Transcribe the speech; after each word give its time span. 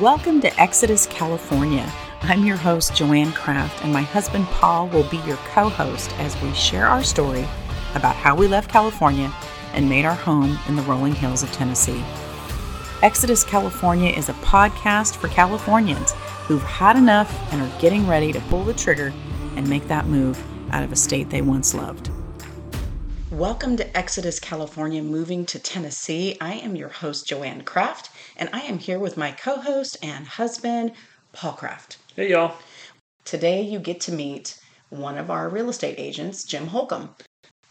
Welcome 0.00 0.42
to 0.42 0.60
Exodus, 0.60 1.06
California. 1.06 1.90
I'm 2.20 2.44
your 2.44 2.58
host, 2.58 2.94
Joanne 2.94 3.32
Kraft, 3.32 3.82
and 3.82 3.94
my 3.94 4.02
husband, 4.02 4.44
Paul, 4.48 4.88
will 4.88 5.08
be 5.08 5.16
your 5.18 5.38
co 5.54 5.70
host 5.70 6.12
as 6.18 6.38
we 6.42 6.52
share 6.52 6.86
our 6.86 7.02
story 7.02 7.48
about 7.94 8.14
how 8.14 8.36
we 8.36 8.46
left 8.46 8.70
California 8.70 9.32
and 9.72 9.88
made 9.88 10.04
our 10.04 10.14
home 10.14 10.58
in 10.68 10.76
the 10.76 10.82
rolling 10.82 11.14
hills 11.14 11.42
of 11.42 11.50
Tennessee. 11.52 12.04
Exodus, 13.00 13.42
California 13.42 14.10
is 14.10 14.28
a 14.28 14.34
podcast 14.34 15.16
for 15.16 15.28
Californians 15.28 16.12
who've 16.46 16.62
had 16.64 16.96
enough 16.96 17.50
and 17.50 17.62
are 17.62 17.80
getting 17.80 18.06
ready 18.06 18.32
to 18.32 18.40
pull 18.50 18.64
the 18.64 18.74
trigger 18.74 19.14
and 19.56 19.66
make 19.66 19.88
that 19.88 20.04
move 20.04 20.44
out 20.74 20.84
of 20.84 20.92
a 20.92 20.96
state 20.96 21.30
they 21.30 21.40
once 21.40 21.72
loved. 21.72 22.10
Welcome 23.30 23.78
to 23.78 23.96
Exodus, 23.96 24.38
California, 24.40 25.02
moving 25.02 25.46
to 25.46 25.58
Tennessee. 25.58 26.36
I 26.38 26.54
am 26.54 26.76
your 26.76 26.90
host, 26.90 27.26
Joanne 27.26 27.62
Kraft 27.62 28.10
and 28.36 28.48
I 28.52 28.60
am 28.60 28.78
here 28.78 28.98
with 28.98 29.16
my 29.16 29.32
co 29.32 29.60
host 29.60 29.96
and 30.02 30.26
husband, 30.26 30.92
Paul 31.32 31.52
Kraft. 31.52 31.98
Hey, 32.14 32.30
y'all. 32.30 32.54
Today, 33.24 33.62
you 33.62 33.78
get 33.78 34.00
to 34.02 34.12
meet 34.12 34.58
one 34.90 35.18
of 35.18 35.30
our 35.30 35.48
real 35.48 35.68
estate 35.68 35.96
agents, 35.98 36.44
Jim 36.44 36.68
Holcomb. 36.68 37.10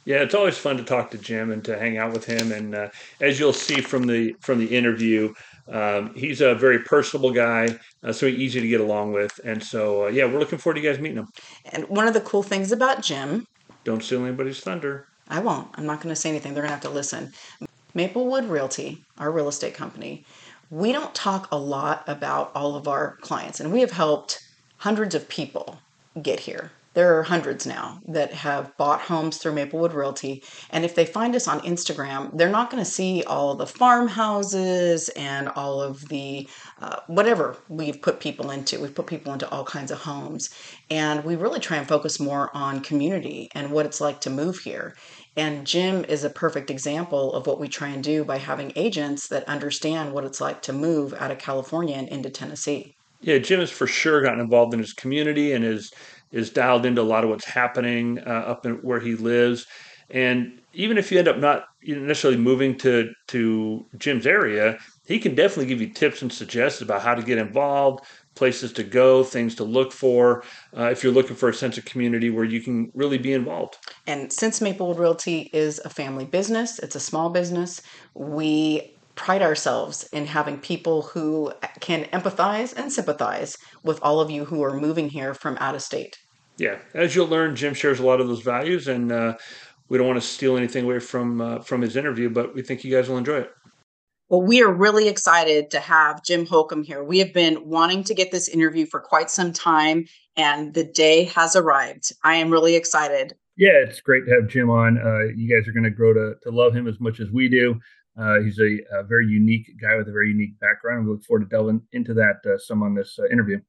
Yeah, 0.06 0.18
it's 0.18 0.36
always 0.36 0.58
fun 0.58 0.78
to 0.78 0.84
talk 0.84 1.10
to 1.12 1.18
Jim 1.18 1.52
and 1.52 1.64
to 1.66 1.80
hang 1.80 1.98
out 1.98 2.14
with 2.14 2.26
him. 2.26 2.52
And 2.52 2.76
uh, 2.76 2.90
as 3.22 3.40
you'll 3.40 3.54
see 3.54 3.82
from 3.82 4.06
the 4.06 4.36
from 4.42 4.60
the 4.60 4.68
interview, 4.68 5.34
um, 5.72 6.14
he's 6.16 6.42
a 6.42 6.54
very 6.54 6.80
personable 6.80 7.32
guy, 7.32 7.76
uh, 8.04 8.12
so 8.12 8.28
easy 8.28 8.62
to 8.62 8.68
get 8.68 8.82
along 8.82 9.14
with. 9.14 9.40
And 9.44 9.64
so, 9.64 10.06
uh, 10.06 10.08
yeah, 10.10 10.26
we're 10.26 10.40
looking 10.40 10.60
forward 10.60 10.76
to 10.76 10.82
you 10.82 10.90
guys 10.90 11.00
meeting 11.00 11.18
him. 11.18 11.28
And 11.72 11.88
one 11.90 12.08
of 12.08 12.14
the 12.14 12.22
cool 12.22 12.44
things 12.44 12.72
about 12.72 13.02
Jim, 13.02 13.46
don't 13.84 14.04
steal 14.04 14.24
anybody's 14.26 14.60
thunder. 14.60 15.08
I 15.28 15.40
won't. 15.40 15.70
I'm 15.74 15.88
not 15.88 16.02
going 16.02 16.14
to 16.14 16.20
say 16.20 16.30
anything. 16.30 16.54
They're 16.54 16.62
going 16.62 16.70
to 16.70 16.76
have 16.76 16.84
to 16.84 16.90
listen. 16.90 17.32
Maplewood 17.96 18.46
Realty, 18.46 19.04
our 19.18 19.32
real 19.32 19.48
estate 19.48 19.74
company, 19.74 20.26
we 20.70 20.92
don't 20.92 21.14
talk 21.14 21.48
a 21.52 21.58
lot 21.58 22.04
about 22.08 22.52
all 22.56 22.76
of 22.76 22.88
our 22.88 23.18
clients, 23.18 23.60
and 23.60 23.72
we 23.72 23.82
have 23.82 23.92
helped 23.92 24.42
hundreds 24.78 25.16
of 25.16 25.30
people 25.30 25.80
get 26.22 26.40
here. 26.40 26.72
There 26.96 27.20
are 27.20 27.24
hundreds 27.24 27.68
now 27.68 28.00
that 28.08 28.32
have 28.32 28.76
bought 28.78 29.02
homes 29.02 29.38
through 29.38 29.52
Maplewood 29.52 29.92
Realty. 29.92 30.42
And 30.70 30.86
if 30.86 30.96
they 30.96 31.06
find 31.06 31.36
us 31.36 31.46
on 31.46 31.60
Instagram, 31.60 32.32
they're 32.34 32.50
not 32.50 32.72
going 32.72 32.82
to 32.82 32.90
see 32.90 33.22
all 33.24 33.54
the 33.54 33.68
farmhouses 33.68 35.10
and 35.10 35.50
all 35.50 35.82
of 35.82 36.08
the 36.08 36.48
uh, 36.80 37.02
whatever 37.08 37.58
we've 37.68 38.02
put 38.02 38.22
people 38.22 38.50
into. 38.50 38.80
We've 38.80 38.96
put 38.96 39.08
people 39.08 39.34
into 39.34 39.50
all 39.50 39.66
kinds 39.66 39.92
of 39.92 39.98
homes. 39.98 40.52
And 40.90 41.26
we 41.26 41.36
really 41.36 41.60
try 41.60 41.76
and 41.76 41.88
focus 41.88 42.18
more 42.18 42.50
on 42.54 42.80
community 42.80 43.50
and 43.54 43.72
what 43.72 43.86
it's 43.86 44.00
like 44.00 44.22
to 44.22 44.30
move 44.30 44.60
here. 44.60 44.96
And 45.38 45.68
Jim 45.68 46.06
is 46.06 46.24
a 46.24 46.30
perfect 46.30 46.70
example 46.70 47.34
of 47.34 47.46
what 47.46 47.60
we 47.60 47.68
try 47.68 47.90
and 47.90 48.04
do 48.04 48.24
by 48.24 48.38
having 48.38 48.72
agents 48.76 49.28
that 49.28 49.44
understand 49.48 50.14
what 50.14 50.24
it's 50.24 50.40
like 50.40 50.62
to 50.64 50.74
move 50.74 51.14
out 51.14 51.32
of 51.32 51.40
California 51.40 51.96
and 51.96 52.08
into 52.08 52.30
Tennessee. 52.30 52.96
Yeah, 53.22 53.40
Jim 53.40 53.60
has 53.60 53.72
for 53.72 53.88
sure 53.88 54.22
gotten 54.22 54.40
involved 54.40 54.74
in 54.74 54.80
his 54.80 54.94
community 54.94 55.54
and 55.54 55.66
is 55.66 55.92
is 56.32 56.50
dialed 56.50 56.86
into 56.86 57.02
a 57.02 57.04
lot 57.04 57.24
of 57.24 57.30
what's 57.30 57.46
happening 57.46 58.20
uh, 58.20 58.30
up 58.30 58.66
in 58.66 58.76
where 58.76 59.00
he 59.00 59.16
lives. 59.16 59.66
And 60.10 60.60
even 60.74 60.98
if 60.98 61.12
you 61.12 61.18
end 61.20 61.28
up 61.28 61.38
not 61.38 61.66
necessarily 61.84 62.40
moving 62.40 62.78
to 62.80 63.12
to 63.28 63.86
Jim's 63.98 64.28
area, 64.28 64.78
he 65.08 65.20
can 65.20 65.36
definitely 65.36 65.68
give 65.68 65.82
you 65.82 65.94
tips 65.94 66.22
and 66.22 66.32
suggestions 66.32 66.88
about 66.88 67.02
how 67.02 67.16
to 67.16 67.24
get 67.24 67.38
involved, 67.38 68.06
places 68.36 68.74
to 68.74 68.84
go, 68.84 69.24
things 69.24 69.56
to 69.56 69.64
look 69.64 69.92
for, 69.92 70.44
uh, 70.78 70.86
if 70.86 71.04
you're 71.04 71.14
looking 71.14 71.36
for 71.36 71.50
a 71.50 71.54
sense 71.54 71.78
of 71.78 71.86
community 71.86 72.30
where 72.30 72.46
you 72.46 72.62
can 72.62 72.92
really 72.94 73.18
be 73.18 73.34
involved. 73.34 73.78
And 74.08 74.32
since 74.32 74.62
Maplewood 74.62 75.00
Realty 75.00 75.50
is 75.54 75.80
a 75.84 75.90
family 75.90 76.26
business, 76.26 76.80
it's 76.80 76.96
a 76.96 77.00
small 77.00 77.30
business, 77.30 77.82
we 78.14 78.92
pride 79.16 79.42
ourselves 79.42 80.04
in 80.12 80.26
having 80.26 80.60
people 80.60 81.02
who 81.02 81.52
can 81.80 82.04
empathize 82.06 82.76
and 82.76 82.92
sympathize 82.92 83.58
with 83.84 84.00
all 84.04 84.20
of 84.20 84.30
you 84.30 84.46
who 84.46 84.62
are 84.62 84.78
moving 84.78 85.10
here 85.10 85.34
from 85.34 85.58
out 85.60 85.74
of 85.74 85.82
state. 85.82 86.18
Yeah, 86.58 86.78
as 86.94 87.16
you'll 87.16 87.28
learn, 87.28 87.56
Jim 87.56 87.74
shares 87.74 88.00
a 88.00 88.06
lot 88.06 88.22
of 88.22 88.28
those 88.28 88.42
values, 88.42 88.88
and 88.88 89.12
uh, 89.12 89.36
we 89.90 89.98
don't 89.98 90.08
want 90.08 90.22
to 90.22 90.28
steal 90.28 90.58
anything 90.58 90.86
away 90.86 91.00
from 91.00 91.42
uh, 91.42 91.60
from 91.60 91.82
his 91.82 91.96
interview, 91.96 92.30
but 92.30 92.56
we 92.56 92.62
think 92.62 92.84
you 92.84 92.96
guys 92.96 93.10
will 93.10 93.18
enjoy 93.18 93.40
it. 93.40 93.52
Well, 94.28 94.42
we 94.42 94.64
are 94.64 94.74
really 94.74 95.08
excited 95.08 95.70
to 95.70 95.80
have 95.80 96.24
Jim 96.24 96.48
Holcomb 96.48 96.84
here. 96.84 97.04
We 97.04 97.20
have 97.20 97.32
been 97.32 97.70
wanting 97.70 98.04
to 98.06 98.16
get 98.16 98.32
this 98.32 98.48
interview 98.48 98.88
for 98.88 99.00
quite 99.00 99.30
some 99.30 99.54
time, 99.54 100.06
and 100.36 100.74
the 100.74 100.84
day 100.84 101.26
has 101.26 101.56
arrived. 101.56 102.12
I 102.24 102.36
am 102.36 102.50
really 102.50 102.76
excited. 102.76 103.36
Yeah, 103.56 103.84
it's 103.88 104.02
great 104.02 104.26
to 104.26 104.34
have 104.34 104.48
Jim 104.48 104.72
on. 104.72 104.98
Uh, 104.98 105.32
you 105.36 105.48
guys 105.48 105.68
are 105.68 105.74
going 105.74 105.84
to 105.84 105.92
grow 105.92 106.12
to, 106.14 106.34
to 106.42 106.50
love 106.50 106.76
him 106.76 106.88
as 106.88 107.00
much 107.00 107.20
as 107.20 107.30
we 107.30 107.48
do. 107.48 107.80
Uh, 108.20 108.40
he's 108.40 108.58
a, 108.60 108.80
a, 108.98 109.04
very 109.04 109.28
unique 109.28 109.70
guy 109.80 109.96
with 109.96 110.08
a 110.08 110.12
very 110.12 110.30
unique 110.30 110.60
background. 110.60 111.06
We 111.06 111.12
look 111.12 111.24
forward 111.24 111.44
to 111.44 111.56
delving 111.56 111.82
into 111.92 112.14
that 112.16 112.38
uh, 112.46 112.58
some 112.58 112.82
on 112.82 112.96
this 112.96 113.20
uh, 113.20 113.28
interview. 113.32 113.60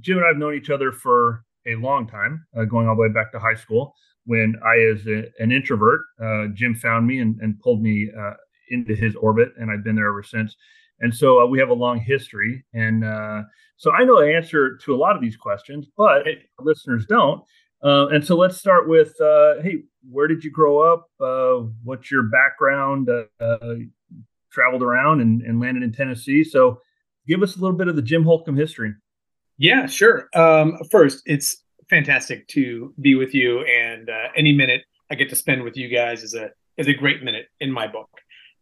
Jim 0.00 0.16
and 0.16 0.24
I 0.24 0.28
have 0.28 0.38
known 0.38 0.54
each 0.54 0.70
other 0.70 0.90
for 0.90 1.44
a 1.66 1.76
long 1.76 2.08
time, 2.08 2.46
uh, 2.58 2.64
going 2.64 2.88
all 2.88 2.96
the 2.96 3.02
way 3.02 3.08
back 3.10 3.30
to 3.32 3.38
high 3.38 3.54
school. 3.54 3.94
When 4.24 4.56
I, 4.64 4.92
as 4.92 5.06
a, 5.06 5.24
an 5.38 5.52
introvert, 5.52 6.00
uh, 6.20 6.46
Jim 6.54 6.74
found 6.74 7.06
me 7.06 7.20
and, 7.20 7.38
and 7.40 7.60
pulled 7.60 7.82
me 7.82 8.10
into 8.70 8.94
his 8.94 9.14
orbit, 9.16 9.50
and 9.58 9.70
I've 9.70 9.84
been 9.84 9.96
there 9.96 10.08
ever 10.08 10.22
since. 10.22 10.56
And 11.00 11.14
so 11.14 11.42
uh, 11.42 11.46
we 11.46 11.58
have 11.58 11.70
a 11.70 11.74
long 11.74 11.98
history. 11.98 12.64
And 12.74 13.04
uh, 13.04 13.42
so 13.76 13.90
I 13.90 14.04
know 14.04 14.20
the 14.20 14.34
answer 14.34 14.76
to 14.76 14.94
a 14.94 14.98
lot 14.98 15.16
of 15.16 15.22
these 15.22 15.36
questions, 15.36 15.86
but 15.96 16.26
listeners 16.60 17.06
don't. 17.06 17.42
Uh, 17.82 18.08
and 18.08 18.24
so 18.24 18.36
let's 18.36 18.58
start 18.58 18.88
with 18.88 19.18
uh, 19.20 19.54
hey, 19.62 19.82
where 20.10 20.26
did 20.26 20.44
you 20.44 20.50
grow 20.50 20.80
up? 20.80 21.06
Uh, 21.18 21.66
what's 21.82 22.10
your 22.10 22.24
background? 22.24 23.08
Uh, 23.08 23.56
traveled 24.52 24.82
around 24.82 25.20
and, 25.20 25.42
and, 25.42 25.60
landed 25.60 25.82
in 25.82 25.92
Tennessee. 25.92 26.44
So 26.44 26.80
give 27.26 27.42
us 27.42 27.56
a 27.56 27.60
little 27.60 27.76
bit 27.76 27.88
of 27.88 27.96
the 27.96 28.02
Jim 28.02 28.24
Holcomb 28.24 28.56
history. 28.56 28.92
Yeah, 29.56 29.86
sure. 29.86 30.28
Um, 30.34 30.76
first, 30.90 31.22
it's 31.24 31.62
fantastic 31.88 32.48
to 32.48 32.92
be 33.00 33.14
with 33.14 33.32
you, 33.34 33.60
and 33.60 34.10
any 34.36 34.52
minute 34.52 34.82
I 35.10 35.14
get 35.14 35.28
to 35.30 35.36
spend 35.36 35.62
with 35.62 35.76
you 35.76 35.88
guys 35.88 36.22
is 36.22 36.34
a 36.34 36.50
is 36.76 36.88
a 36.88 36.94
great 36.94 37.22
minute 37.22 37.46
in 37.60 37.70
my 37.70 37.86
book. 37.86 38.08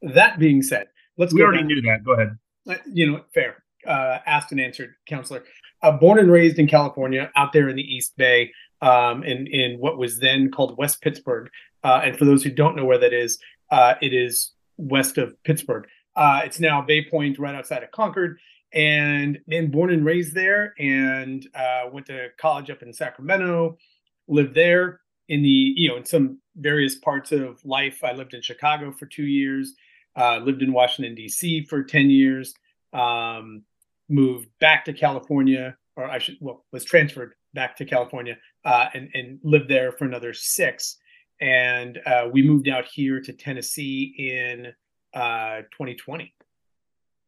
That 0.03 0.39
being 0.39 0.63
said, 0.63 0.89
let's. 1.17 1.33
We 1.33 1.43
already 1.43 1.59
back. 1.59 1.67
knew 1.67 1.83
that. 1.83 2.05
Go 2.05 2.13
ahead. 2.13 2.39
Uh, 2.69 2.75
you 2.93 3.11
know, 3.11 3.25
fair. 3.35 3.63
Uh, 3.87 4.19
asked 4.27 4.53
and 4.53 4.61
answered, 4.61 4.95
counselor. 5.07 5.45
Uh, 5.83 5.93
born 5.93 6.19
and 6.19 6.31
raised 6.31 6.59
in 6.59 6.67
California, 6.67 7.31
out 7.37 7.53
there 7.53 7.69
in 7.69 7.77
the 7.77 7.83
East 7.83 8.17
Bay, 8.17 8.53
um, 8.83 9.23
in 9.23 9.47
in 9.47 9.79
what 9.79 9.99
was 9.99 10.19
then 10.19 10.51
called 10.51 10.77
West 10.77 11.01
Pittsburg. 11.01 11.51
Uh, 11.85 12.01
and 12.05 12.17
for 12.17 12.25
those 12.25 12.43
who 12.43 12.51
don't 12.51 12.77
know 12.77 12.85
where 12.85 12.99
that 12.99 13.13
is, 13.13 13.39
uh, 13.71 13.95
it 14.03 14.13
is 14.13 14.53
west 14.77 15.19
of 15.19 15.41
Pittsburg. 15.45 15.87
Uh, 16.17 16.41
it's 16.45 16.59
now 16.59 16.83
Bay 16.83 17.05
Point, 17.05 17.39
right 17.39 17.55
outside 17.55 17.83
of 17.83 17.91
Concord. 17.93 18.39
And 18.73 19.39
then 19.47 19.71
born 19.71 19.91
and 19.91 20.05
raised 20.05 20.35
there, 20.35 20.75
and 20.79 21.47
went 21.91 22.07
to 22.07 22.29
college 22.39 22.71
up 22.71 22.83
in 22.83 22.93
Sacramento. 22.93 23.79
Lived 24.27 24.55
there 24.55 25.01
in 25.29 25.43
the 25.43 25.73
you 25.77 25.89
know 25.89 25.97
in 25.97 26.05
some 26.05 26.39
various 26.57 26.97
parts 26.97 27.33
of 27.33 27.65
life. 27.65 28.03
I 28.03 28.13
lived 28.13 28.35
in 28.35 28.43
Chicago 28.43 28.93
for 28.93 29.07
two 29.07 29.27
years 29.27 29.75
uh, 30.19 30.39
lived 30.39 30.63
in 30.63 30.73
Washington 30.73 31.15
D.C. 31.15 31.65
for 31.65 31.83
ten 31.83 32.11
years. 32.11 32.55
Um, 32.93 33.63
moved 34.09 34.49
back 34.59 34.85
to 34.87 34.93
California, 34.93 35.77
or 35.97 36.05
I 36.05 36.19
should 36.19 36.39
well 36.41 36.65
was 36.73 36.85
transferred 36.85 37.35
back 37.55 37.77
to 37.77 37.85
California 37.85 38.37
uh, 38.65 38.87
and 38.95 39.11
and 39.15 39.39
lived 39.43 39.69
there 39.69 39.93
for 39.93 40.05
another 40.05 40.35
six. 40.35 40.97
And 41.41 42.01
uh, 42.05 42.29
we 42.33 42.43
moved 42.43 42.69
out 42.69 42.85
here 42.87 43.21
to 43.21 43.33
Tennessee 43.33 44.13
in 44.19 44.73
2020. 45.15 46.25
Uh, 46.25 46.27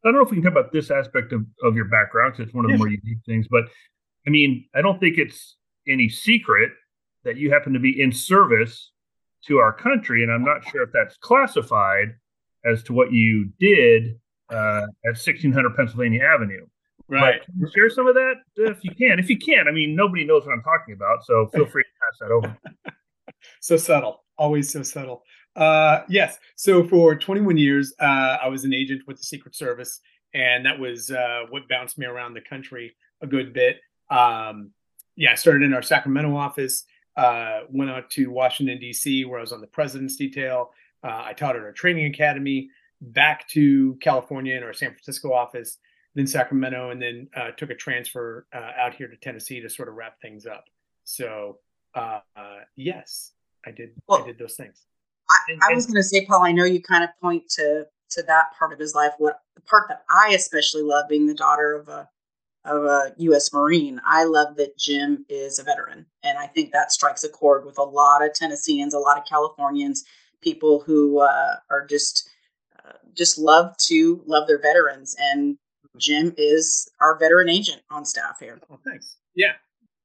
I 0.02 0.08
don't 0.08 0.14
know 0.14 0.22
if 0.22 0.30
we 0.30 0.38
can 0.38 0.42
talk 0.42 0.52
about 0.52 0.72
this 0.72 0.90
aspect 0.90 1.32
of, 1.32 1.44
of 1.62 1.76
your 1.76 1.84
background 1.84 2.32
because 2.32 2.48
it's 2.48 2.54
one 2.54 2.64
of 2.64 2.72
the 2.72 2.78
more 2.78 2.88
unique 2.88 3.18
things. 3.24 3.46
But 3.48 3.64
I 4.26 4.30
mean, 4.30 4.64
I 4.74 4.82
don't 4.82 4.98
think 4.98 5.16
it's 5.16 5.56
any 5.86 6.08
secret 6.08 6.72
that 7.24 7.36
you 7.36 7.50
happen 7.50 7.72
to 7.72 7.80
be 7.80 8.00
in 8.00 8.12
service 8.12 8.90
to 9.46 9.58
our 9.58 9.72
country, 9.72 10.22
and 10.22 10.32
I'm 10.32 10.44
not 10.44 10.64
sure 10.70 10.82
if 10.82 10.90
that's 10.92 11.16
classified 11.16 12.14
as 12.64 12.82
to 12.84 12.92
what 12.92 13.12
you 13.12 13.50
did 13.58 14.18
uh, 14.50 14.86
at 15.04 15.16
1600 15.16 15.76
Pennsylvania 15.76 16.22
Avenue. 16.22 16.66
Right. 17.08 17.42
Share 17.74 17.90
some 17.90 18.06
of 18.06 18.14
that 18.14 18.34
if 18.56 18.84
you 18.84 18.92
can. 18.94 19.18
If 19.18 19.28
you 19.28 19.38
can, 19.38 19.66
I 19.66 19.72
mean, 19.72 19.96
nobody 19.96 20.24
knows 20.24 20.46
what 20.46 20.52
I'm 20.52 20.62
talking 20.62 20.94
about, 20.94 21.24
so 21.24 21.48
feel 21.48 21.66
free 21.66 21.82
to 21.82 21.88
pass 22.00 22.18
that 22.20 22.30
over. 22.30 22.56
so 23.60 23.76
subtle, 23.76 24.22
always 24.38 24.70
so 24.70 24.82
subtle. 24.82 25.24
Uh, 25.56 26.02
yes. 26.08 26.38
So 26.56 26.86
for 26.86 27.16
21 27.16 27.56
years, 27.56 27.92
uh, 27.98 28.38
I 28.42 28.48
was 28.48 28.64
an 28.64 28.72
agent 28.72 29.02
with 29.08 29.16
the 29.16 29.24
Secret 29.24 29.56
Service, 29.56 30.00
and 30.34 30.64
that 30.66 30.78
was 30.78 31.10
uh, 31.10 31.46
what 31.50 31.68
bounced 31.68 31.98
me 31.98 32.06
around 32.06 32.34
the 32.34 32.40
country 32.42 32.94
a 33.20 33.26
good 33.26 33.52
bit. 33.52 33.80
Um, 34.08 34.70
yeah, 35.16 35.32
I 35.32 35.34
started 35.34 35.62
in 35.62 35.74
our 35.74 35.82
Sacramento 35.82 36.36
office, 36.36 36.84
uh, 37.16 37.60
went 37.70 37.90
out 37.90 38.10
to 38.10 38.30
Washington 38.30 38.78
D.C., 38.78 39.24
where 39.24 39.38
I 39.38 39.42
was 39.42 39.52
on 39.52 39.60
the 39.60 39.66
president's 39.66 40.16
detail. 40.16 40.70
Uh, 41.02 41.22
I 41.26 41.32
taught 41.32 41.56
at 41.56 41.62
our 41.62 41.72
training 41.72 42.06
academy, 42.06 42.70
back 43.00 43.48
to 43.48 43.96
California 44.00 44.56
in 44.56 44.62
our 44.62 44.72
San 44.72 44.90
Francisco 44.90 45.32
office, 45.32 45.78
then 46.14 46.26
Sacramento, 46.26 46.90
and 46.90 47.00
then 47.00 47.28
uh, 47.36 47.50
took 47.52 47.70
a 47.70 47.74
transfer 47.74 48.46
uh, 48.54 48.72
out 48.76 48.94
here 48.94 49.08
to 49.08 49.16
Tennessee 49.16 49.60
to 49.60 49.70
sort 49.70 49.88
of 49.88 49.94
wrap 49.94 50.20
things 50.20 50.46
up. 50.46 50.64
So 51.04 51.58
uh, 51.94 52.20
uh, 52.36 52.58
yes, 52.76 53.32
I 53.66 53.70
did. 53.70 53.90
Well, 54.06 54.22
I 54.22 54.26
did 54.26 54.38
those 54.38 54.54
things. 54.54 54.86
I, 55.30 55.70
I 55.70 55.74
was 55.74 55.86
going 55.86 55.96
to 55.96 56.02
say, 56.02 56.24
Paul. 56.26 56.44
I 56.44 56.52
know 56.52 56.64
you 56.64 56.82
kind 56.82 57.04
of 57.04 57.10
point 57.20 57.48
to 57.50 57.86
to 58.10 58.22
that 58.24 58.46
part 58.58 58.72
of 58.72 58.78
his 58.78 58.94
life. 58.94 59.12
What 59.18 59.40
the 59.54 59.62
part 59.62 59.88
that 59.88 60.04
I 60.10 60.32
especially 60.34 60.82
love, 60.82 61.08
being 61.08 61.26
the 61.26 61.34
daughter 61.34 61.74
of 61.74 61.88
a 61.88 62.08
of 62.64 62.84
a 62.84 63.14
U.S. 63.18 63.52
Marine, 63.52 64.00
I 64.04 64.24
love 64.24 64.56
that 64.56 64.76
Jim 64.78 65.24
is 65.28 65.58
a 65.58 65.64
veteran, 65.64 66.06
and 66.22 66.38
I 66.38 66.46
think 66.46 66.72
that 66.72 66.92
strikes 66.92 67.24
a 67.24 67.28
chord 67.28 67.64
with 67.64 67.78
a 67.78 67.82
lot 67.82 68.24
of 68.24 68.34
Tennesseans, 68.34 68.94
a 68.94 68.98
lot 68.98 69.18
of 69.18 69.24
Californians, 69.24 70.04
people 70.42 70.80
who 70.80 71.20
uh, 71.20 71.56
are 71.70 71.86
just 71.86 72.28
uh, 72.84 72.92
just 73.14 73.38
love 73.38 73.76
to 73.78 74.22
love 74.26 74.46
their 74.46 74.60
veterans, 74.60 75.16
and 75.18 75.56
Jim 75.96 76.34
is 76.36 76.90
our 77.00 77.18
veteran 77.18 77.48
agent 77.48 77.82
on 77.90 78.04
staff 78.04 78.38
here. 78.40 78.60
Oh, 78.70 78.78
thanks. 78.86 79.16
Yeah. 79.34 79.52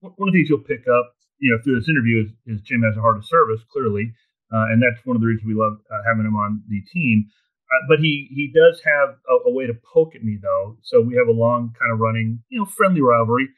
One 0.01 0.29
of 0.29 0.33
the 0.33 0.39
things 0.39 0.49
you'll 0.49 0.59
pick 0.59 0.85
up, 0.87 1.15
you 1.39 1.51
know, 1.51 1.61
through 1.63 1.79
this 1.79 1.89
interview 1.89 2.25
is, 2.25 2.29
is 2.45 2.61
Jim 2.61 2.83
has 2.83 2.95
a 2.95 3.01
heart 3.01 3.17
of 3.17 3.25
service, 3.25 3.61
clearly, 3.71 4.13
uh, 4.53 4.69
and 4.69 4.81
that's 4.81 5.03
one 5.05 5.15
of 5.15 5.21
the 5.21 5.27
reasons 5.27 5.47
we 5.47 5.55
love 5.55 5.77
uh, 5.91 6.01
having 6.05 6.25
him 6.25 6.35
on 6.35 6.61
the 6.69 6.81
team. 6.93 7.25
Uh, 7.71 7.85
but 7.89 7.99
he 7.99 8.29
he 8.29 8.51
does 8.53 8.81
have 8.85 9.17
a, 9.27 9.49
a, 9.49 9.51
way 9.51 9.65
to 9.65 9.73
poke 9.73 10.15
at 10.15 10.23
me 10.23 10.37
though. 10.41 10.77
So 10.83 11.01
we 11.01 11.15
have 11.15 11.27
a 11.27 11.31
long 11.31 11.73
kind 11.79 11.91
of 11.91 11.99
running, 11.99 12.43
you 12.49 12.59
know, 12.59 12.65
friendly 12.65 13.01
rivalry. 13.01 13.49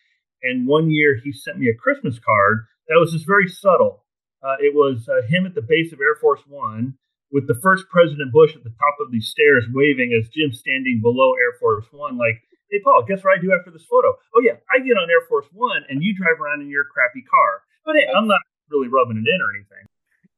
And 0.44 0.68
one 0.68 0.90
year 0.90 1.20
he 1.22 1.34
sent 1.34 1.60
me 1.60 1.68
a 1.68 1.76
Christmas 1.76 2.20
card 2.20 2.66
that 2.88 3.00
was 3.00 3.12
just 3.12 3.28
very 3.28 3.48
subtle. 3.48 4.06
Uh, 4.42 4.56
it 4.60 4.74
was 4.74 5.10
uh, 5.10 5.28
him 5.28 5.46
at 5.46 5.56
the 5.56 5.66
base 5.66 5.92
of 5.92 6.00
Air 6.00 6.16
Force 6.22 6.42
One 6.48 6.96
with 7.32 7.48
the 7.48 7.60
first 7.62 7.90
President 7.90 8.32
Bush 8.32 8.56
at 8.56 8.64
the 8.64 8.72
top 8.80 8.96
of 9.02 9.12
the 9.12 9.20
stairs 9.20 9.66
waving 9.74 10.16
as 10.16 10.30
Jim 10.30 10.54
standing 10.54 11.02
below 11.02 11.34
Air 11.34 11.60
Force 11.60 11.86
One, 11.92 12.18
like, 12.18 12.40
"Hey 12.72 12.80
Paul, 12.84 13.04
guess 13.04 13.24
what 13.24 13.38
I 13.38 13.42
do 13.42 13.52
after 13.52 13.72
this 13.72 13.86
photo? 13.90 14.16
Oh 14.36 14.42
yeah, 14.42 14.56
I 14.72 14.80
get 14.80 14.96
on 14.96 15.10
Air 15.10 15.28
Force 15.28 15.48
One 15.52 15.84
and 15.90 16.02
you 16.02 16.16
drive 16.16 16.40
around 16.40 16.62
in 16.62 16.70
your 16.70 16.86
crappy 16.86 17.24
car. 17.28 17.64
But 17.84 17.96
hey, 17.96 18.08
I'm 18.08 18.28
not 18.28 18.40
really 18.70 18.88
rubbing 18.88 19.18
it 19.20 19.28
in 19.28 19.42
or 19.44 19.52
anything." 19.52 19.86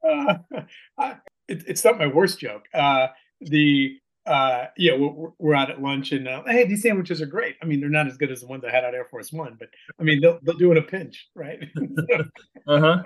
Uh, 0.02 1.14
it, 1.48 1.64
it's 1.68 1.84
not 1.84 2.00
my 2.00 2.08
worst 2.08 2.40
joke. 2.40 2.66
Uh, 2.74 3.08
the 3.42 3.98
uh, 4.26 4.68
yeah, 4.78 4.96
we're, 4.96 5.30
we're 5.40 5.56
out 5.56 5.72
at 5.72 5.82
lunch 5.82 6.12
and 6.12 6.28
uh, 6.28 6.44
hey, 6.46 6.66
these 6.66 6.84
sandwiches 6.84 7.22
are 7.22 7.26
great. 7.26 7.56
I 7.64 7.66
mean, 7.66 7.80
they're 7.80 7.90
not 7.90 8.08
as 8.08 8.16
good 8.16 8.32
as 8.32 8.42
the 8.42 8.48
ones 8.48 8.64
I 8.64 8.70
had 8.70 8.84
at 8.84 8.94
Air 8.94 9.06
Force 9.06 9.32
One, 9.32 9.56
but 9.60 9.70
I 10.00 10.04
mean, 10.04 10.22
they'll 10.22 10.40
they'll 10.44 10.58
do 10.58 10.72
in 10.72 10.78
a 10.78 10.82
pinch, 10.82 11.30
right? 11.36 11.60
uh 12.68 12.80
huh. 12.80 13.04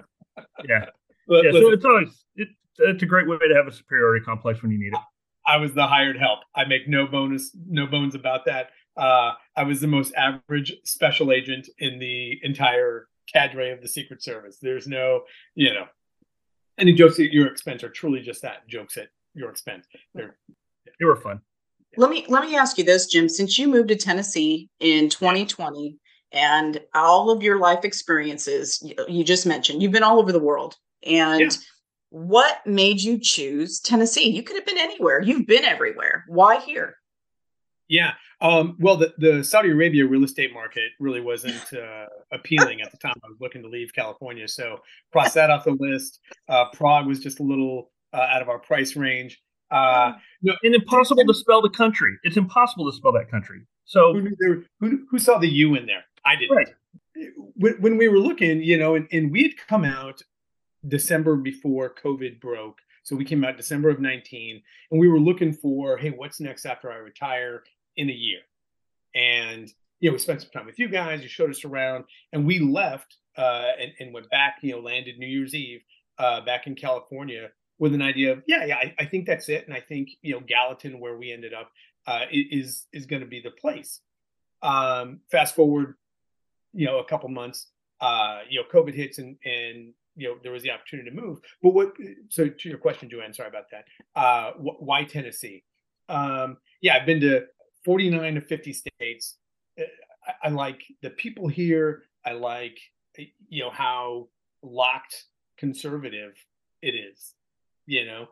Yeah. 0.67 0.85
Yeah. 1.29 1.51
Listen, 1.51 1.61
so 1.61 1.69
it's 1.69 1.85
always 1.85 2.25
it, 2.35 2.49
it's 2.79 3.01
a 3.01 3.05
great 3.05 3.29
way 3.29 3.37
to 3.37 3.55
have 3.55 3.65
a 3.65 3.71
superiority 3.71 4.25
complex 4.25 4.61
when 4.61 4.71
you 4.71 4.77
need 4.77 4.91
it. 4.91 4.99
I 5.47 5.55
was 5.55 5.73
the 5.73 5.87
hired 5.87 6.17
help. 6.17 6.39
I 6.53 6.65
make 6.65 6.85
no 6.85 7.07
bonus, 7.07 7.55
no 7.65 7.87
bones 7.87 8.13
about 8.13 8.43
that. 8.45 8.71
Uh, 8.97 9.31
I 9.55 9.63
was 9.63 9.79
the 9.79 9.87
most 9.87 10.13
average 10.15 10.73
special 10.83 11.31
agent 11.31 11.69
in 11.79 11.97
the 11.97 12.39
entire 12.43 13.07
cadre 13.31 13.71
of 13.71 13.81
the 13.81 13.87
Secret 13.87 14.21
Service. 14.21 14.57
There's 14.61 14.85
no, 14.85 15.21
you 15.55 15.73
know, 15.73 15.85
any 16.77 16.93
jokes 16.93 17.19
at 17.19 17.31
your 17.31 17.47
expense 17.47 17.83
are 17.83 17.89
truly 17.89 18.21
just 18.21 18.41
that 18.41 18.67
jokes 18.67 18.97
at 18.97 19.07
your 19.33 19.49
expense. 19.49 19.85
They're 20.13 20.35
they 20.99 21.05
were 21.05 21.15
fun. 21.15 21.41
Let 21.97 22.09
me 22.09 22.25
let 22.27 22.43
me 22.43 22.55
ask 22.55 22.77
you 22.77 22.83
this, 22.83 23.07
Jim. 23.07 23.29
Since 23.29 23.57
you 23.57 23.67
moved 23.67 23.89
to 23.89 23.95
Tennessee 23.95 24.69
in 24.79 25.09
2020 25.09 25.97
and 26.31 26.79
all 26.95 27.29
of 27.29 27.43
your 27.43 27.59
life 27.59 27.85
experiences 27.85 28.81
you, 28.83 28.95
you 29.07 29.23
just 29.23 29.45
mentioned, 29.45 29.81
you've 29.81 29.91
been 29.91 30.03
all 30.03 30.19
over 30.19 30.31
the 30.31 30.39
world. 30.39 30.75
And 31.05 31.41
yeah. 31.41 31.49
what 32.09 32.65
made 32.65 33.01
you 33.01 33.19
choose 33.19 33.79
Tennessee? 33.79 34.29
You 34.29 34.41
could 34.41 34.55
have 34.55 34.65
been 34.65 34.79
anywhere. 34.79 35.21
You've 35.21 35.45
been 35.45 35.65
everywhere. 35.65 36.25
Why 36.27 36.59
here? 36.59 36.97
Yeah. 37.87 38.13
Um, 38.41 38.75
well, 38.79 38.97
the, 38.97 39.13
the 39.19 39.43
Saudi 39.43 39.69
Arabia 39.69 40.05
real 40.05 40.23
estate 40.23 40.53
market 40.53 40.91
really 40.99 41.21
wasn't 41.21 41.73
uh, 41.73 42.05
appealing 42.31 42.81
at 42.81 42.91
the 42.91 42.97
time. 42.97 43.13
I 43.23 43.27
was 43.27 43.37
looking 43.39 43.61
to 43.61 43.69
leave 43.69 43.93
California, 43.93 44.47
so 44.47 44.79
cross 45.11 45.33
that 45.33 45.49
off 45.49 45.65
the 45.65 45.77
list. 45.79 46.19
Uh, 46.49 46.65
Prague 46.73 47.05
was 47.05 47.19
just 47.19 47.39
a 47.39 47.43
little 47.43 47.91
uh, 48.13 48.17
out 48.17 48.41
of 48.41 48.49
our 48.49 48.59
price 48.59 48.95
range. 48.95 49.41
Uh, 49.71 50.13
no, 50.41 50.53
and 50.63 50.75
impossible 50.75 51.25
to 51.25 51.33
spell 51.33 51.61
the 51.61 51.69
country. 51.69 52.15
It's 52.23 52.37
impossible 52.37 52.89
to 52.91 52.95
spell 52.95 53.11
that 53.13 53.29
country. 53.29 53.61
So 53.85 54.13
who, 54.13 54.29
there, 54.39 54.63
who, 54.79 55.05
who 55.09 55.17
saw 55.19 55.39
the 55.39 55.49
U 55.49 55.75
in 55.75 55.85
there? 55.85 56.03
I 56.25 56.35
didn't. 56.35 56.55
Right. 56.55 56.67
When, 57.55 57.73
when 57.81 57.97
we 57.97 58.07
were 58.07 58.19
looking, 58.19 58.61
you 58.61 58.77
know, 58.77 58.95
and, 58.95 59.07
and 59.11 59.31
we 59.31 59.43
had 59.43 59.57
come 59.67 59.83
out 59.83 60.21
December 60.87 61.35
before 61.35 61.93
COVID 61.93 62.39
broke. 62.39 62.79
So 63.03 63.15
we 63.15 63.25
came 63.25 63.43
out 63.43 63.57
December 63.57 63.89
of 63.89 63.99
19 63.99 64.61
and 64.91 64.99
we 64.99 65.07
were 65.07 65.19
looking 65.19 65.53
for, 65.53 65.97
hey, 65.97 66.11
what's 66.11 66.39
next 66.39 66.65
after 66.65 66.91
I 66.91 66.97
retire 66.97 67.63
in 67.97 68.09
a 68.09 68.13
year? 68.13 68.39
And, 69.15 69.71
you 69.99 70.09
know, 70.09 70.13
we 70.13 70.19
spent 70.19 70.41
some 70.41 70.51
time 70.51 70.65
with 70.65 70.79
you 70.79 70.87
guys, 70.87 71.21
you 71.21 71.29
showed 71.29 71.49
us 71.49 71.65
around, 71.65 72.05
and 72.31 72.45
we 72.45 72.59
left 72.59 73.17
uh, 73.37 73.71
and, 73.79 73.91
and 73.99 74.13
went 74.13 74.29
back, 74.29 74.57
you 74.61 74.71
know, 74.71 74.79
landed 74.79 75.19
New 75.19 75.27
Year's 75.27 75.53
Eve 75.53 75.81
uh, 76.17 76.41
back 76.41 76.67
in 76.67 76.75
California 76.75 77.49
with 77.79 77.93
an 77.93 78.01
idea 78.01 78.31
of 78.31 78.43
yeah 78.47 78.65
yeah 78.65 78.77
I, 78.77 78.95
I, 78.99 79.05
think 79.05 79.25
that's 79.25 79.49
it. 79.49 79.65
And 79.67 79.75
i 79.75 79.79
think 79.79 80.09
you 80.21 80.33
know 80.33 80.39
gallatin 80.39 80.99
where 80.99 81.17
we 81.17 81.31
ended 81.31 81.53
up 81.53 81.71
uh, 82.05 82.25
is 82.31 82.85
is 82.91 83.05
going 83.05 83.21
to 83.21 83.27
be 83.27 83.41
the 83.41 83.51
place. 83.51 84.01
Um, 84.61 85.19
fast 85.31 85.55
forward 85.55 85.95
you 86.73 86.85
know 86.85 86.99
a 86.99 87.05
couple 87.05 87.29
months 87.29 87.67
uh, 88.01 88.39
you 88.49 88.59
know 88.59 88.67
covid 88.71 88.93
hits 88.93 89.17
and 89.17 89.37
and 89.45 89.93
you 90.15 90.27
know 90.27 90.35
there 90.43 90.51
was 90.51 90.63
the 90.63 90.71
opportunity 90.71 91.09
to 91.09 91.15
move. 91.15 91.39
But 91.61 91.73
what 91.73 91.93
so 92.29 92.47
to 92.47 92.69
your 92.69 92.77
question 92.77 93.09
joanne 93.09 93.33
sorry 93.33 93.49
about 93.49 93.65
that. 93.71 93.85
Uh, 94.15 94.51
wh- 94.53 94.81
why 94.81 95.03
tennessee? 95.03 95.63
Um, 96.09 96.57
yeah 96.81 96.97
i've 96.97 97.05
been 97.05 97.21
to 97.21 97.45
49 97.85 98.35
to 98.35 98.41
50 98.41 98.73
states. 98.73 99.37
Uh, 99.79 99.83
I, 100.25 100.47
I 100.47 100.49
like 100.49 100.83
the 101.01 101.09
people 101.09 101.47
here. 101.47 102.03
I 102.25 102.31
like 102.33 102.79
you 103.49 103.63
know 103.63 103.69
how 103.69 104.27
locked 104.61 105.25
conservative 105.57 106.33
it 106.81 106.95
is 106.95 107.35
you 107.85 108.05
know 108.05 108.27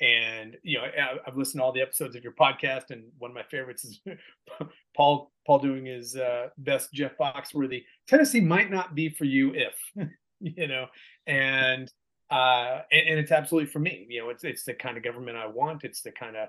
and 0.00 0.56
you 0.62 0.78
know 0.78 0.84
i've 1.26 1.36
listened 1.36 1.60
to 1.60 1.64
all 1.64 1.72
the 1.72 1.80
episodes 1.80 2.14
of 2.14 2.22
your 2.22 2.32
podcast 2.32 2.90
and 2.90 3.04
one 3.18 3.30
of 3.30 3.34
my 3.34 3.42
favorites 3.44 3.84
is 3.84 4.00
paul 4.96 5.32
paul 5.46 5.58
doing 5.58 5.86
his 5.86 6.16
uh, 6.16 6.48
best 6.58 6.92
jeff 6.92 7.12
foxworthy 7.18 7.82
tennessee 8.06 8.40
might 8.40 8.70
not 8.70 8.94
be 8.94 9.08
for 9.08 9.24
you 9.24 9.54
if 9.54 10.08
you 10.40 10.68
know 10.68 10.86
and 11.26 11.90
uh 12.30 12.80
and, 12.92 13.08
and, 13.08 13.18
it's 13.18 13.32
absolutely 13.32 13.70
for 13.70 13.78
me 13.78 14.06
you 14.10 14.20
know 14.20 14.28
it's 14.28 14.44
it's 14.44 14.64
the 14.64 14.74
kind 14.74 14.96
of 14.96 15.02
government 15.02 15.36
i 15.36 15.46
want 15.46 15.84
it's 15.84 16.02
the 16.02 16.12
kind 16.12 16.36
of 16.36 16.48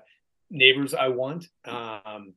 neighbors 0.50 0.92
i 0.92 1.08
want 1.08 1.46
um 1.64 2.34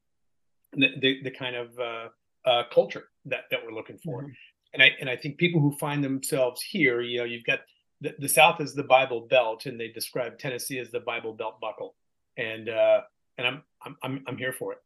the 0.73 0.89
the, 0.99 1.23
the 1.23 1.31
kind 1.31 1.55
of 1.55 1.77
uh, 1.79 2.07
uh 2.45 2.63
culture 2.73 3.05
that 3.25 3.41
that 3.49 3.59
we're 3.65 3.73
looking 3.73 3.97
for 3.97 4.21
mm-hmm. 4.21 4.31
and 4.73 4.83
i 4.83 4.91
and 5.01 5.09
i 5.09 5.15
think 5.15 5.37
people 5.37 5.59
who 5.59 5.75
find 5.77 6.03
themselves 6.03 6.61
here 6.61 7.01
you 7.01 7.17
know 7.17 7.25
you've 7.25 7.43
got 7.43 7.59
the, 8.01 8.15
the 8.19 8.29
South 8.29 8.59
is 8.59 8.73
the 8.73 8.83
Bible 8.83 9.21
Belt, 9.29 9.65
and 9.65 9.79
they 9.79 9.87
describe 9.87 10.37
Tennessee 10.39 10.79
as 10.79 10.91
the 10.91 10.99
Bible 10.99 11.33
Belt 11.33 11.61
buckle, 11.61 11.95
and 12.37 12.67
uh, 12.67 13.01
and 13.37 13.47
I'm 13.47 13.63
I'm 13.83 13.95
I'm, 14.03 14.23
I'm 14.27 14.37
here 14.37 14.53
for 14.53 14.73
it. 14.73 14.79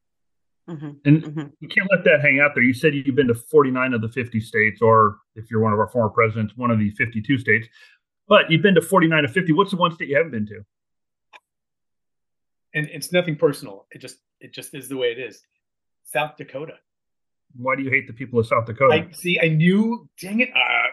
Mm-hmm. 0.69 0.89
And 1.05 1.24
mm-hmm. 1.24 1.48
you 1.60 1.67
can't 1.67 1.88
let 1.91 2.03
that 2.05 2.22
hang 2.22 2.39
out 2.39 2.51
there. 2.55 2.63
You 2.63 2.74
said 2.74 2.95
you've 2.95 3.15
been 3.15 3.27
to 3.27 3.36
49 3.36 3.93
of 3.93 4.01
the 4.01 4.10
50 4.10 4.39
states, 4.39 4.81
or 4.81 5.17
if 5.36 5.51
you're 5.51 5.62
one 5.62 5.74
of 5.74 5.79
our 5.79 5.88
former 5.88 6.10
presidents, 6.10 6.53
one 6.55 6.72
of 6.72 6.79
the 6.79 6.89
52 6.91 7.38
states. 7.38 7.67
But 8.27 8.50
you've 8.50 8.63
been 8.63 8.75
to 8.75 8.81
49 8.81 9.25
of 9.25 9.31
50. 9.31 9.51
What's 9.53 9.72
the 9.72 9.77
one 9.77 9.93
state 9.93 10.10
you 10.10 10.17
haven't 10.17 10.31
been 10.31 10.48
to? 10.48 10.65
And 12.74 12.89
it's 12.91 13.12
nothing 13.12 13.36
personal. 13.36 13.86
It 13.91 14.00
just 14.00 14.17
it 14.41 14.53
just 14.53 14.74
is 14.74 14.89
the 14.89 14.98
way 14.98 15.07
it 15.07 15.19
is. 15.19 15.41
South 16.03 16.36
Dakota. 16.38 16.74
Why 17.55 17.75
do 17.75 17.84
you 17.84 17.89
hate 17.89 18.07
the 18.07 18.13
people 18.13 18.39
of 18.39 18.48
South 18.48 18.65
Dakota? 18.65 18.93
I 18.93 19.12
see. 19.12 19.39
I 19.41 19.48
knew. 19.48 20.10
Dang 20.19 20.41
it! 20.41 20.50
Uh, 20.53 20.60
I 20.60 20.84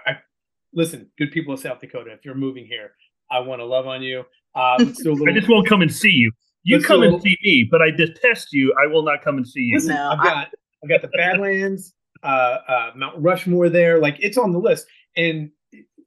listen, 0.75 1.11
good 1.19 1.31
people 1.33 1.55
of 1.55 1.61
South 1.61 1.81
Dakota, 1.81 2.12
if 2.12 2.25
you're 2.25 2.35
moving 2.35 2.67
here, 2.67 2.93
I 3.31 3.41
want 3.41 3.61
to 3.61 3.64
love 3.64 3.87
on 3.87 4.02
you. 4.02 4.25
Uh, 4.55 4.76
little, 4.79 5.26
I 5.26 5.33
just 5.33 5.49
won't 5.49 5.67
come 5.67 5.81
and 5.81 5.91
see 5.91 6.11
you. 6.11 6.31
You 6.62 6.83
come 6.83 7.00
little, 7.00 7.14
and 7.14 7.23
see 7.23 7.38
me, 7.43 7.67
but 7.71 7.81
I 7.81 7.91
detest 7.91 8.52
you. 8.52 8.75
I 8.75 8.87
will 8.87 9.02
not 9.02 9.25
come 9.25 9.38
and 9.38 9.49
see 9.49 9.61
you. 9.61 9.76
Listen, 9.76 9.95
no, 9.95 10.11
I've 10.11 10.23
got 10.23 10.49
I've 10.83 10.91
got 10.91 11.00
the 11.00 11.09
Badlands, 11.17 11.95
uh, 12.23 12.26
uh, 12.69 12.91
Mount 12.95 13.23
Rushmore 13.23 13.71
there. 13.71 13.99
Like 13.99 14.19
it's 14.21 14.37
on 14.37 14.52
the 14.52 14.59
list. 14.59 14.87
And 15.17 15.52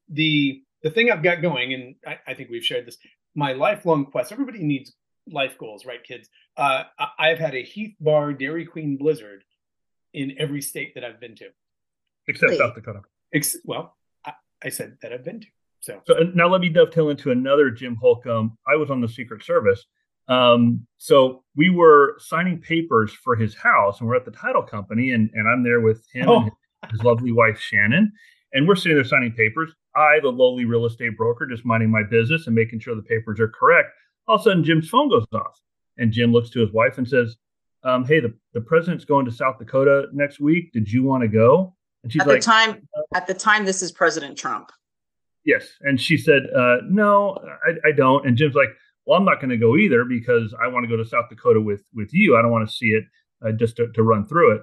the 0.08 0.62
the 0.84 0.90
thing 0.90 1.10
I've 1.10 1.24
got 1.24 1.42
going, 1.42 1.74
and 1.74 1.96
I, 2.06 2.18
I 2.28 2.34
think 2.34 2.50
we've 2.50 2.64
shared 2.64 2.86
this, 2.86 2.98
my 3.34 3.52
lifelong 3.52 4.06
quest. 4.06 4.30
Everybody 4.30 4.60
needs 4.62 4.92
life 5.28 5.58
goals, 5.58 5.84
right, 5.84 6.02
kids? 6.04 6.28
Uh, 6.56 6.84
I've 7.18 7.38
had 7.38 7.56
a 7.56 7.62
Heath 7.62 7.96
Bar 8.00 8.32
Dairy 8.32 8.64
Queen 8.64 8.96
Blizzard 8.96 9.42
in 10.14 10.36
every 10.38 10.62
state 10.62 10.94
that 10.94 11.04
I've 11.04 11.20
been 11.20 11.34
to, 11.36 11.46
except 12.28 12.56
South 12.56 12.74
Dakota. 12.74 13.00
Ex- 13.34 13.56
well, 13.64 13.96
I 14.64 14.68
said 14.68 14.96
that 15.02 15.12
I've 15.12 15.24
been 15.24 15.40
to. 15.40 15.46
So, 15.80 16.00
so 16.06 16.14
now 16.34 16.48
let 16.48 16.60
me 16.60 16.68
dovetail 16.68 17.10
into 17.10 17.30
another 17.30 17.70
Jim 17.70 17.96
Holcomb. 17.96 18.56
I 18.66 18.76
was 18.76 18.90
on 18.90 19.00
the 19.00 19.08
Secret 19.08 19.44
Service. 19.44 19.84
Um, 20.28 20.86
so 20.98 21.44
we 21.54 21.70
were 21.70 22.16
signing 22.18 22.60
papers 22.60 23.12
for 23.12 23.36
his 23.36 23.54
house, 23.54 24.00
and 24.00 24.08
we're 24.08 24.16
at 24.16 24.24
the 24.24 24.32
title 24.32 24.62
company, 24.62 25.10
and, 25.10 25.30
and 25.34 25.48
I'm 25.48 25.62
there 25.62 25.80
with 25.80 26.04
him 26.12 26.28
oh. 26.28 26.42
and 26.42 26.50
his, 26.90 27.02
lovely 27.04 27.30
wife 27.30 27.60
Shannon, 27.60 28.12
and 28.52 28.66
we're 28.66 28.74
sitting 28.74 28.96
there 28.96 29.04
signing 29.04 29.32
papers. 29.32 29.72
I, 29.94 30.18
the 30.20 30.28
lowly 30.28 30.64
real 30.64 30.84
estate 30.86 31.16
broker, 31.16 31.46
just 31.46 31.64
minding 31.64 31.90
my 31.90 32.02
business 32.02 32.46
and 32.46 32.56
making 32.56 32.80
sure 32.80 32.94
the 32.94 33.02
papers 33.02 33.38
are 33.38 33.48
correct. 33.48 33.90
All 34.26 34.34
of 34.34 34.40
a 34.40 34.44
sudden, 34.44 34.64
Jim's 34.64 34.88
phone 34.88 35.08
goes 35.08 35.26
off, 35.32 35.60
and 35.98 36.12
Jim 36.12 36.32
looks 36.32 36.50
to 36.50 36.60
his 36.60 36.72
wife 36.72 36.98
and 36.98 37.08
says, 37.08 37.36
um, 37.84 38.04
"Hey, 38.04 38.18
the, 38.18 38.34
the 38.52 38.60
president's 38.60 39.04
going 39.04 39.26
to 39.26 39.32
South 39.32 39.58
Dakota 39.58 40.08
next 40.12 40.40
week. 40.40 40.72
Did 40.72 40.90
you 40.90 41.04
want 41.04 41.22
to 41.22 41.28
go?" 41.28 41.75
And 42.06 42.12
she's 42.12 42.22
at 42.22 42.28
like, 42.28 42.40
the 42.40 42.44
time, 42.44 42.88
at 43.16 43.26
the 43.26 43.34
time, 43.34 43.64
this 43.64 43.82
is 43.82 43.90
President 43.90 44.38
Trump. 44.38 44.70
Yes, 45.44 45.66
and 45.80 46.00
she 46.00 46.16
said, 46.16 46.44
uh, 46.56 46.76
"No, 46.88 47.36
I, 47.66 47.88
I, 47.88 47.90
don't." 47.90 48.24
And 48.24 48.36
Jim's 48.36 48.54
like, 48.54 48.68
well, 49.06 49.18
I'm 49.18 49.24
not 49.24 49.40
going 49.40 49.50
to 49.50 49.56
go 49.56 49.76
either 49.76 50.04
because 50.04 50.54
I 50.62 50.68
want 50.68 50.84
to 50.84 50.88
go 50.88 50.96
to 50.96 51.04
South 51.04 51.28
Dakota 51.28 51.60
with 51.60 51.82
with 51.92 52.14
you. 52.14 52.36
I 52.36 52.42
don't 52.42 52.52
want 52.52 52.68
to 52.68 52.72
see 52.72 52.90
it 52.90 53.02
uh, 53.44 53.50
just 53.50 53.74
to, 53.78 53.90
to 53.90 54.04
run 54.04 54.24
through 54.24 54.54
it. 54.54 54.62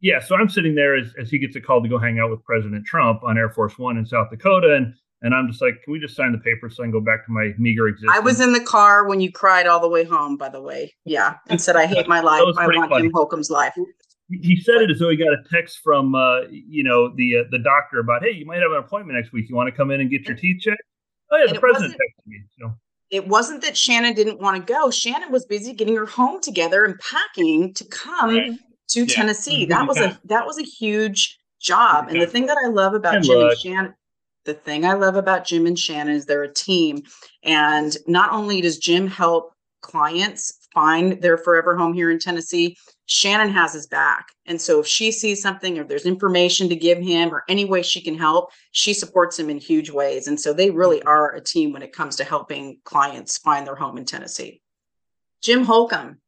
Yeah, 0.00 0.18
so 0.18 0.34
I'm 0.34 0.48
sitting 0.48 0.74
there 0.74 0.96
as, 0.96 1.12
as 1.20 1.28
he 1.28 1.38
gets 1.38 1.56
a 1.56 1.60
call 1.60 1.82
to 1.82 1.88
go 1.90 1.98
hang 1.98 2.20
out 2.20 2.30
with 2.30 2.42
President 2.42 2.86
Trump 2.86 3.22
on 3.22 3.36
Air 3.36 3.50
Force 3.50 3.78
One 3.78 3.98
in 3.98 4.06
South 4.06 4.30
Dakota, 4.30 4.76
and 4.76 4.94
and 5.20 5.34
I'm 5.34 5.48
just 5.48 5.60
like, 5.60 5.82
can 5.82 5.92
we 5.92 6.00
just 6.00 6.16
sign 6.16 6.32
the 6.32 6.38
paper 6.38 6.70
so 6.70 6.82
I 6.82 6.86
can 6.86 6.92
go 6.92 7.00
back 7.00 7.26
to 7.26 7.32
my 7.32 7.52
meager 7.58 7.88
existence? 7.88 8.12
I 8.14 8.20
was 8.20 8.40
in 8.40 8.54
the 8.54 8.60
car 8.62 9.06
when 9.06 9.20
you 9.20 9.30
cried 9.30 9.66
all 9.66 9.80
the 9.80 9.90
way 9.90 10.04
home, 10.04 10.38
by 10.38 10.48
the 10.48 10.62
way. 10.62 10.94
Yeah, 11.04 11.34
and 11.48 11.60
said, 11.60 11.76
I 11.76 11.84
hate 11.84 12.08
my 12.08 12.20
life. 12.22 12.42
I 12.56 12.66
want. 12.66 12.92
Jim 13.02 13.12
Holcomb's 13.12 13.50
life. 13.50 13.74
He 14.30 14.60
said 14.60 14.82
it 14.82 14.90
as 14.90 14.98
though 14.98 15.08
he 15.08 15.16
got 15.16 15.32
a 15.32 15.42
text 15.50 15.80
from, 15.82 16.14
uh, 16.14 16.42
you 16.50 16.84
know, 16.84 17.14
the 17.14 17.38
uh, 17.38 17.42
the 17.50 17.58
doctor 17.58 17.98
about, 17.98 18.22
hey, 18.22 18.32
you 18.32 18.44
might 18.44 18.60
have 18.60 18.72
an 18.72 18.78
appointment 18.78 19.18
next 19.18 19.32
week. 19.32 19.48
You 19.48 19.56
want 19.56 19.68
to 19.68 19.76
come 19.76 19.90
in 19.90 20.00
and 20.00 20.10
get 20.10 20.26
your 20.26 20.36
teeth 20.36 20.60
checked? 20.60 20.82
Oh 21.32 21.36
yeah, 21.38 21.52
the 21.52 21.60
president 21.60 21.94
texted 21.94 22.26
me. 22.26 22.42
So. 22.60 22.74
It 23.10 23.26
wasn't 23.26 23.62
that 23.62 23.76
Shannon 23.76 24.12
didn't 24.12 24.38
want 24.38 24.66
to 24.66 24.72
go. 24.72 24.90
Shannon 24.90 25.32
was 25.32 25.46
busy 25.46 25.72
getting 25.72 25.96
her 25.96 26.04
home 26.04 26.42
together 26.42 26.84
and 26.84 26.98
packing 26.98 27.72
to 27.72 27.84
come 27.86 28.36
right. 28.36 28.52
to 28.88 29.00
yeah. 29.00 29.06
Tennessee. 29.06 29.62
Mm-hmm. 29.62 29.70
That 29.70 29.88
was 29.88 29.98
a 29.98 30.18
that 30.24 30.46
was 30.46 30.58
a 30.58 30.62
huge 30.62 31.38
job. 31.60 32.08
And 32.08 32.20
the 32.20 32.26
thing 32.26 32.46
that 32.46 32.58
I 32.64 32.68
love 32.68 32.94
about 32.94 33.16
and 33.16 33.24
Jim 33.24 33.38
look. 33.38 33.52
and 33.52 33.60
Shannon, 33.60 33.94
the 34.44 34.54
thing 34.54 34.84
I 34.84 34.92
love 34.92 35.16
about 35.16 35.44
Jim 35.46 35.66
and 35.66 35.78
Shannon 35.78 36.14
is 36.14 36.26
they're 36.26 36.42
a 36.42 36.52
team. 36.52 37.02
And 37.44 37.96
not 38.06 38.30
only 38.32 38.60
does 38.60 38.78
Jim 38.78 39.06
help 39.06 39.52
clients 39.80 40.68
find 40.74 41.20
their 41.22 41.38
forever 41.38 41.76
home 41.76 41.94
here 41.94 42.10
in 42.10 42.18
Tennessee, 42.18 42.76
Shannon 43.10 43.50
has 43.50 43.72
his 43.72 43.86
back. 43.86 44.28
And 44.46 44.60
so 44.60 44.80
if 44.80 44.86
she 44.86 45.10
sees 45.10 45.42
something 45.42 45.78
or 45.78 45.84
there's 45.84 46.06
information 46.06 46.68
to 46.68 46.76
give 46.76 46.98
him 46.98 47.34
or 47.34 47.44
any 47.48 47.64
way 47.64 47.82
she 47.82 48.00
can 48.00 48.16
help, 48.16 48.52
she 48.70 48.94
supports 48.94 49.38
him 49.38 49.50
in 49.50 49.58
huge 49.58 49.90
ways. 49.90 50.28
And 50.28 50.40
so 50.40 50.52
they 50.52 50.70
really 50.70 51.00
mm-hmm. 51.00 51.08
are 51.08 51.34
a 51.34 51.40
team 51.40 51.72
when 51.72 51.82
it 51.82 51.92
comes 51.92 52.16
to 52.16 52.24
helping 52.24 52.78
clients 52.84 53.38
find 53.38 53.66
their 53.66 53.74
home 53.74 53.98
in 53.98 54.04
Tennessee. 54.04 54.60
Jim 55.42 55.64
Holcomb. 55.64 56.18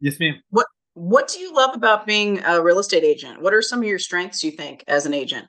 Yes, 0.00 0.20
ma'am. 0.20 0.40
What 0.50 0.66
what 0.94 1.28
do 1.28 1.40
you 1.40 1.54
love 1.54 1.74
about 1.74 2.06
being 2.06 2.42
a 2.44 2.62
real 2.62 2.78
estate 2.78 3.04
agent? 3.04 3.42
What 3.42 3.52
are 3.52 3.60
some 3.60 3.80
of 3.80 3.84
your 3.84 3.98
strengths 3.98 4.42
you 4.42 4.50
think 4.50 4.82
as 4.88 5.04
an 5.04 5.12
agent? 5.12 5.46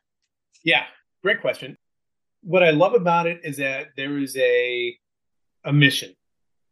Yeah, 0.64 0.84
great 1.24 1.40
question 1.40 1.78
what 2.48 2.64
I 2.64 2.72
love 2.72 2.94
about 2.94 3.28
it 3.28 3.42
is 3.44 3.58
that 3.58 3.88
there 3.96 4.18
is 4.18 4.36
a 4.38 4.98
a 5.66 5.74
mission, 5.74 6.16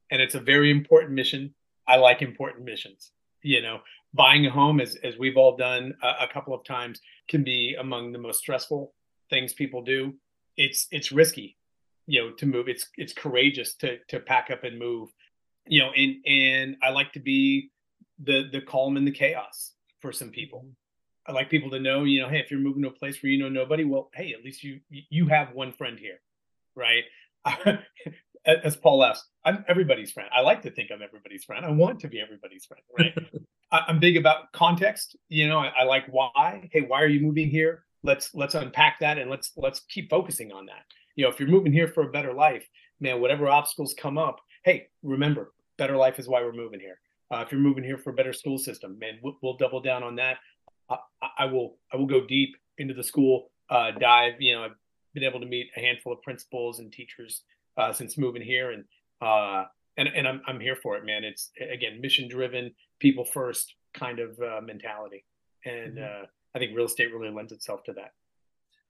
and 0.09 0.21
it's 0.21 0.35
a 0.35 0.39
very 0.39 0.71
important 0.71 1.13
mission. 1.13 1.53
I 1.87 1.97
like 1.97 2.21
important 2.21 2.63
missions. 2.63 3.11
You 3.41 3.61
know, 3.61 3.79
buying 4.15 4.45
a 4.45 4.49
home, 4.49 4.79
as 4.79 4.95
as 5.03 5.17
we've 5.17 5.37
all 5.37 5.57
done 5.57 5.93
a, 6.01 6.25
a 6.25 6.27
couple 6.31 6.53
of 6.53 6.63
times, 6.63 6.99
can 7.29 7.43
be 7.43 7.75
among 7.79 8.11
the 8.11 8.19
most 8.19 8.39
stressful 8.39 8.93
things 9.29 9.53
people 9.53 9.81
do. 9.81 10.13
It's 10.57 10.87
it's 10.91 11.11
risky, 11.11 11.57
you 12.07 12.21
know, 12.21 12.31
to 12.35 12.45
move. 12.45 12.67
It's 12.67 12.87
it's 12.97 13.13
courageous 13.13 13.75
to 13.75 13.97
to 14.07 14.19
pack 14.19 14.49
up 14.51 14.63
and 14.63 14.79
move. 14.79 15.09
You 15.67 15.81
know, 15.81 15.91
and 15.95 16.15
and 16.25 16.77
I 16.81 16.89
like 16.89 17.11
to 17.13 17.19
be 17.19 17.71
the 18.23 18.49
the 18.51 18.61
calm 18.61 18.97
in 18.97 19.05
the 19.05 19.11
chaos 19.11 19.73
for 20.01 20.11
some 20.11 20.29
people. 20.29 20.59
Mm-hmm. 20.59 20.71
I 21.27 21.31
like 21.31 21.49
people 21.49 21.71
to 21.71 21.79
know, 21.79 22.03
you 22.03 22.21
know, 22.21 22.29
hey, 22.29 22.39
if 22.39 22.51
you're 22.51 22.59
moving 22.59 22.83
to 22.83 22.89
a 22.89 22.91
place 22.91 23.21
where 23.21 23.31
you 23.31 23.39
know 23.39 23.49
nobody, 23.49 23.83
well, 23.83 24.11
hey, 24.13 24.33
at 24.33 24.43
least 24.43 24.63
you 24.63 24.79
you 24.89 25.27
have 25.27 25.53
one 25.53 25.73
friend 25.73 25.99
here, 25.99 26.21
right? 26.75 27.03
As 28.45 28.75
Paul 28.75 29.03
asked, 29.03 29.25
I'm 29.43 29.65
everybody's 29.67 30.11
friend. 30.11 30.29
I 30.35 30.41
like 30.41 30.61
to 30.63 30.71
think 30.71 30.91
I'm 30.91 31.01
everybody's 31.01 31.43
friend. 31.43 31.65
I 31.65 31.71
want 31.71 31.99
to 32.01 32.07
be 32.07 32.21
everybody's 32.21 32.65
friend, 32.65 32.83
right? 32.97 33.17
I'm 33.71 33.99
big 33.99 34.17
about 34.17 34.51
context. 34.51 35.15
You 35.29 35.47
know, 35.47 35.59
I, 35.59 35.71
I 35.79 35.83
like 35.83 36.05
why. 36.09 36.69
Hey, 36.71 36.81
why 36.81 37.01
are 37.01 37.07
you 37.07 37.21
moving 37.21 37.49
here? 37.49 37.83
Let's 38.03 38.35
let's 38.35 38.53
unpack 38.53 38.99
that 38.99 39.17
and 39.17 39.29
let's 39.29 39.51
let's 39.57 39.81
keep 39.89 40.09
focusing 40.09 40.51
on 40.51 40.67
that. 40.67 40.85
You 41.15 41.23
know, 41.23 41.31
if 41.31 41.39
you're 41.39 41.49
moving 41.49 41.73
here 41.73 41.87
for 41.87 42.03
a 42.03 42.11
better 42.11 42.33
life, 42.33 42.67
man, 42.99 43.19
whatever 43.19 43.47
obstacles 43.47 43.95
come 43.97 44.17
up, 44.17 44.39
hey, 44.63 44.87
remember, 45.01 45.53
better 45.77 45.95
life 45.97 46.19
is 46.19 46.27
why 46.27 46.41
we're 46.41 46.53
moving 46.53 46.79
here. 46.79 46.99
Uh, 47.31 47.43
if 47.45 47.51
you're 47.51 47.61
moving 47.61 47.83
here 47.83 47.97
for 47.97 48.11
a 48.11 48.13
better 48.13 48.33
school 48.33 48.57
system, 48.57 48.99
man, 48.99 49.19
we'll, 49.23 49.37
we'll 49.41 49.57
double 49.57 49.81
down 49.81 50.03
on 50.03 50.15
that. 50.17 50.37
I, 50.89 50.97
I, 51.39 51.45
will 51.45 51.77
I 51.91 51.97
will 51.97 52.05
go 52.05 52.25
deep 52.25 52.55
into 52.77 52.93
the 52.93 53.03
school, 53.03 53.49
uh, 53.69 53.91
dive. 53.91 54.33
You 54.39 54.53
know, 54.53 54.63
I've 54.65 54.75
been 55.13 55.23
able 55.23 55.39
to 55.39 55.45
meet 55.45 55.67
a 55.75 55.79
handful 55.79 56.13
of 56.13 56.21
principals 56.21 56.79
and 56.79 56.91
teachers 56.91 57.41
uh, 57.77 57.93
since 57.93 58.17
moving 58.17 58.41
here, 58.41 58.71
and 58.71 58.83
uh, 59.21 59.65
and 59.97 60.07
and 60.07 60.27
I'm 60.27 60.41
I'm 60.47 60.59
here 60.59 60.75
for 60.75 60.97
it, 60.97 61.05
man. 61.05 61.23
It's 61.23 61.51
again 61.59 62.01
mission 62.01 62.27
driven, 62.27 62.71
people 62.99 63.25
first 63.25 63.73
kind 63.93 64.19
of 64.19 64.37
uh, 64.39 64.61
mentality, 64.61 65.25
and 65.65 65.97
mm-hmm. 65.97 66.23
Uh, 66.23 66.25
I 66.55 66.59
think 66.59 66.75
real 66.75 66.85
estate 66.85 67.13
really 67.13 67.33
lends 67.33 67.51
itself 67.51 67.83
to 67.85 67.93
that. 67.93 68.11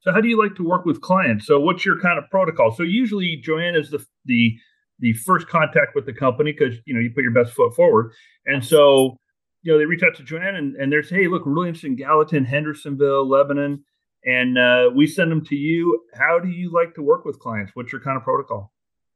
So, 0.01 0.11
how 0.11 0.21
do 0.21 0.27
you 0.27 0.41
like 0.41 0.55
to 0.55 0.63
work 0.63 0.85
with 0.85 1.01
clients? 1.01 1.47
So, 1.47 1.59
what's 1.59 1.85
your 1.85 1.99
kind 1.99 2.19
of 2.19 2.29
protocol? 2.29 2.71
So, 2.71 2.83
usually 2.83 3.37
Joanne 3.37 3.75
is 3.75 3.89
the 3.89 4.05
the 4.25 4.57
the 4.99 5.13
first 5.13 5.47
contact 5.47 5.95
with 5.95 6.05
the 6.05 6.13
company 6.13 6.51
because 6.51 6.75
you 6.85 6.93
know 6.93 6.99
you 6.99 7.11
put 7.11 7.23
your 7.23 7.33
best 7.33 7.53
foot 7.53 7.75
forward, 7.75 8.11
and 8.45 8.63
so 8.63 9.17
you 9.65 9.71
know, 9.71 9.79
they 9.79 9.85
reach 9.85 10.03
out 10.03 10.13
to 10.15 10.23
Joanne 10.23 10.55
and, 10.55 10.75
and 10.75 10.91
they're 10.91 11.01
saying, 11.01 11.23
hey, 11.23 11.27
look, 11.27 11.43
we're 11.43 11.53
really 11.53 11.69
interested 11.69 11.87
in 11.87 11.95
Gallatin, 11.95 12.45
Hendersonville, 12.45 13.27
Lebanon, 13.27 13.83
and 14.23 14.57
uh, 14.59 14.91
we 14.95 15.07
send 15.07 15.31
them 15.31 15.43
to 15.45 15.55
you. 15.55 16.03
How 16.13 16.37
do 16.37 16.49
you 16.49 16.71
like 16.71 16.93
to 16.95 17.01
work 17.01 17.25
with 17.25 17.39
clients? 17.39 17.71
What's 17.73 17.91
your 17.91 17.99
kind 17.99 18.15
of 18.15 18.23
protocol? 18.23 18.71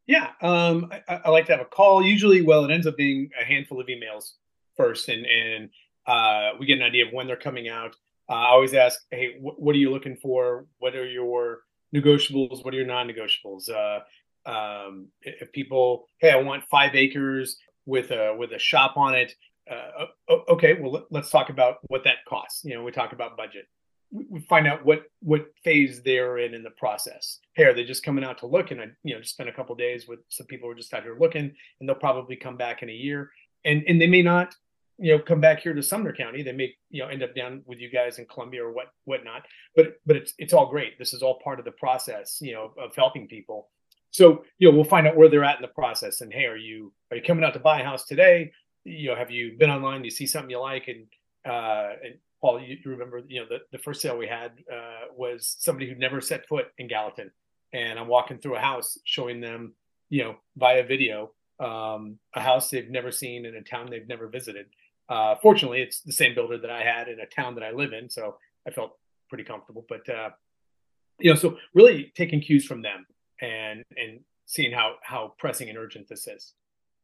Yeah, 0.10 0.32
um, 0.42 0.92
I, 1.08 1.22
I, 1.26 1.30
like 1.30 1.46
to 1.46 1.52
have 1.52 1.62
a 1.62 1.66
call. 1.66 2.04
Usually, 2.04 2.42
well, 2.42 2.66
it 2.66 2.72
ends 2.72 2.88
up 2.88 2.98
being 2.98 3.30
a 3.40 3.46
handful 3.46 3.80
of 3.80 3.86
emails 3.86 4.32
first, 4.76 5.08
and 5.08 5.24
and 5.24 5.70
uh, 6.08 6.58
we 6.60 6.66
get 6.66 6.80
an 6.80 6.84
idea 6.84 7.06
of 7.06 7.14
when 7.14 7.28
they're 7.28 7.36
coming 7.36 7.70
out. 7.70 7.96
Uh, 8.28 8.34
I 8.34 8.48
always 8.48 8.74
ask, 8.74 9.00
hey, 9.12 9.38
wh- 9.38 9.60
what 9.60 9.76
are 9.76 9.78
you 9.78 9.92
looking 9.92 10.18
for? 10.18 10.66
What 10.80 10.96
are 10.96 11.06
your 11.06 11.60
negotiables? 11.96 12.66
What 12.66 12.74
are 12.74 12.78
your 12.78 12.88
non-negotiables? 12.88 13.70
Uh, 13.70 14.00
um, 14.50 15.10
if 15.22 15.52
people, 15.52 16.08
hey, 16.18 16.32
I 16.32 16.38
want 16.38 16.64
five 16.72 16.96
acres 16.96 17.58
with 17.86 18.10
a 18.10 18.36
with 18.36 18.52
a 18.54 18.60
shop 18.60 18.98
on 18.98 19.14
it 19.14 19.36
uh, 19.70 20.06
okay, 20.50 20.78
well, 20.82 21.06
let's 21.12 21.30
talk 21.30 21.50
about 21.50 21.78
what 21.88 22.04
that 22.04 22.26
costs. 22.28 22.64
You 22.64 22.76
know, 22.76 22.84
we 22.84 22.92
talk 22.92 23.14
about 23.14 23.38
budget. 23.38 23.68
We 24.12 24.40
find 24.42 24.68
out 24.68 24.86
what 24.86 25.04
what 25.22 25.48
phase 25.64 26.02
they're 26.02 26.40
in 26.40 26.54
in 26.54 26.64
the 26.64 26.72
process. 26.72 27.40
Hey, 27.54 27.66
are 27.66 27.74
they 27.74 27.84
just 27.84 28.04
coming 28.04 28.24
out 28.24 28.40
to 28.40 28.48
look? 28.48 28.72
And 28.72 28.82
I, 28.82 28.86
you 29.04 29.14
know, 29.14 29.22
just 29.22 29.34
spend 29.34 29.50
a 29.50 29.54
couple 29.54 29.76
days 29.76 30.08
with 30.08 30.20
some 30.30 30.48
people 30.48 30.68
who 30.68 30.72
are 30.72 30.78
just 30.78 30.94
out 30.94 31.04
here 31.04 31.18
looking, 31.20 31.54
and 31.80 31.88
they'll 31.88 31.96
probably 31.96 32.36
come 32.36 32.58
back 32.58 32.82
in 32.82 32.90
a 32.90 32.94
year. 32.94 33.32
And 33.66 33.84
and 33.88 34.02
they 34.02 34.08
may 34.08 34.22
not, 34.22 34.56
you 34.98 35.16
know, 35.16 35.22
come 35.22 35.40
back 35.40 35.60
here 35.60 35.74
to 35.74 35.84
Sumner 35.84 36.14
County. 36.14 36.42
They 36.42 36.54
may, 36.54 36.76
you 36.90 37.04
know, 37.04 37.10
end 37.10 37.22
up 37.22 37.36
down 37.36 37.62
with 37.66 37.80
you 37.80 37.90
guys 37.90 38.18
in 38.18 38.26
Columbia 38.26 38.66
or 38.66 38.72
what 38.72 38.88
whatnot. 39.06 39.44
But 39.76 40.00
but 40.06 40.16
it's 40.16 40.34
it's 40.38 40.54
all 40.54 40.70
great. 40.70 40.98
This 40.98 41.14
is 41.14 41.22
all 41.22 41.40
part 41.44 41.60
of 41.60 41.66
the 41.66 41.72
process, 41.72 42.40
you 42.42 42.54
know, 42.54 42.74
of 42.78 42.96
helping 42.96 43.28
people. 43.28 43.70
So 44.12 44.44
you 44.58 44.70
know, 44.70 44.76
we'll 44.76 44.86
find 44.86 45.06
out 45.06 45.18
where 45.18 45.30
they're 45.30 45.44
at 45.44 45.58
in 45.58 45.62
the 45.62 45.68
process. 45.68 46.22
And 46.22 46.34
hey, 46.34 46.46
are 46.46 46.58
you 46.58 46.94
are 47.12 47.18
you 47.18 47.24
coming 47.24 47.44
out 47.44 47.54
to 47.54 47.60
buy 47.60 47.82
a 47.82 47.84
house 47.84 48.06
today? 48.06 48.52
you 48.84 49.10
know, 49.10 49.16
have 49.16 49.32
you 49.32 49.56
been 49.58 49.70
online? 49.70 50.04
You 50.04 50.10
see 50.10 50.26
something 50.26 50.50
you 50.50 50.60
like, 50.60 50.88
and 50.88 51.06
uh, 51.46 51.94
and 52.04 52.16
Paul, 52.42 52.62
you, 52.62 52.78
you 52.84 52.92
remember, 52.92 53.22
you 53.28 53.42
know, 53.42 53.48
the, 53.50 53.60
the 53.72 53.78
first 53.78 54.02
sale 54.02 54.18
we 54.18 54.28
had 54.28 54.52
uh, 54.72 55.12
was 55.16 55.56
somebody 55.60 55.88
who'd 55.88 56.00
never 56.00 56.22
set 56.22 56.48
foot 56.48 56.68
in 56.78 56.88
Gallatin, 56.88 57.32
and 57.74 58.00
I'm 58.00 58.08
walking 58.08 58.38
through 58.38 58.56
a 58.56 58.62
house 58.62 58.98
showing 59.04 59.42
them, 59.42 59.74
you 60.10 60.24
know, 60.24 60.36
via 60.56 60.84
video, 60.84 61.32
um, 61.60 62.18
a 62.36 62.42
house 62.42 62.70
they've 62.70 62.90
never 62.90 63.12
seen 63.12 63.46
in 63.46 63.56
a 63.56 63.62
town 63.62 63.90
they've 63.90 64.08
never 64.08 64.28
visited. 64.28 64.68
Uh, 65.10 65.36
fortunately, 65.42 65.82
it's 65.82 66.02
the 66.02 66.14
same 66.14 66.36
builder 66.36 66.58
that 66.58 66.70
I 66.70 66.84
had 66.84 67.10
in 67.10 67.20
a 67.20 67.26
town 67.26 67.56
that 67.56 67.64
I 67.64 67.72
live 67.72 67.94
in, 67.94 68.10
so 68.10 68.38
I 68.68 68.72
felt 68.72 68.98
pretty 69.28 69.44
comfortable. 69.44 69.86
But 69.90 70.08
uh, 70.08 70.30
you 71.20 71.32
know, 71.32 71.38
so 71.38 71.58
really 71.74 72.12
taking 72.16 72.40
cues 72.40 72.66
from 72.66 72.82
them 72.82 73.06
and 73.42 73.84
and 73.98 74.22
seeing 74.46 74.72
how 74.72 74.96
how 75.02 75.34
pressing 75.38 75.70
and 75.70 75.78
urgent 75.78 76.08
this 76.08 76.28
is. 76.28 76.54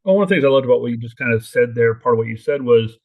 Well, 0.03 0.15
one 0.15 0.23
of 0.23 0.29
the 0.29 0.35
things 0.35 0.45
I 0.45 0.49
loved 0.49 0.65
about 0.65 0.81
what 0.81 0.91
you 0.91 0.97
just 0.97 1.17
kind 1.17 1.33
of 1.33 1.45
said 1.45 1.73
there, 1.73 1.95
part 1.95 2.13
of 2.13 2.19
what 2.19 2.27
you 2.27 2.37
said 2.37 2.61
was, 2.61 2.97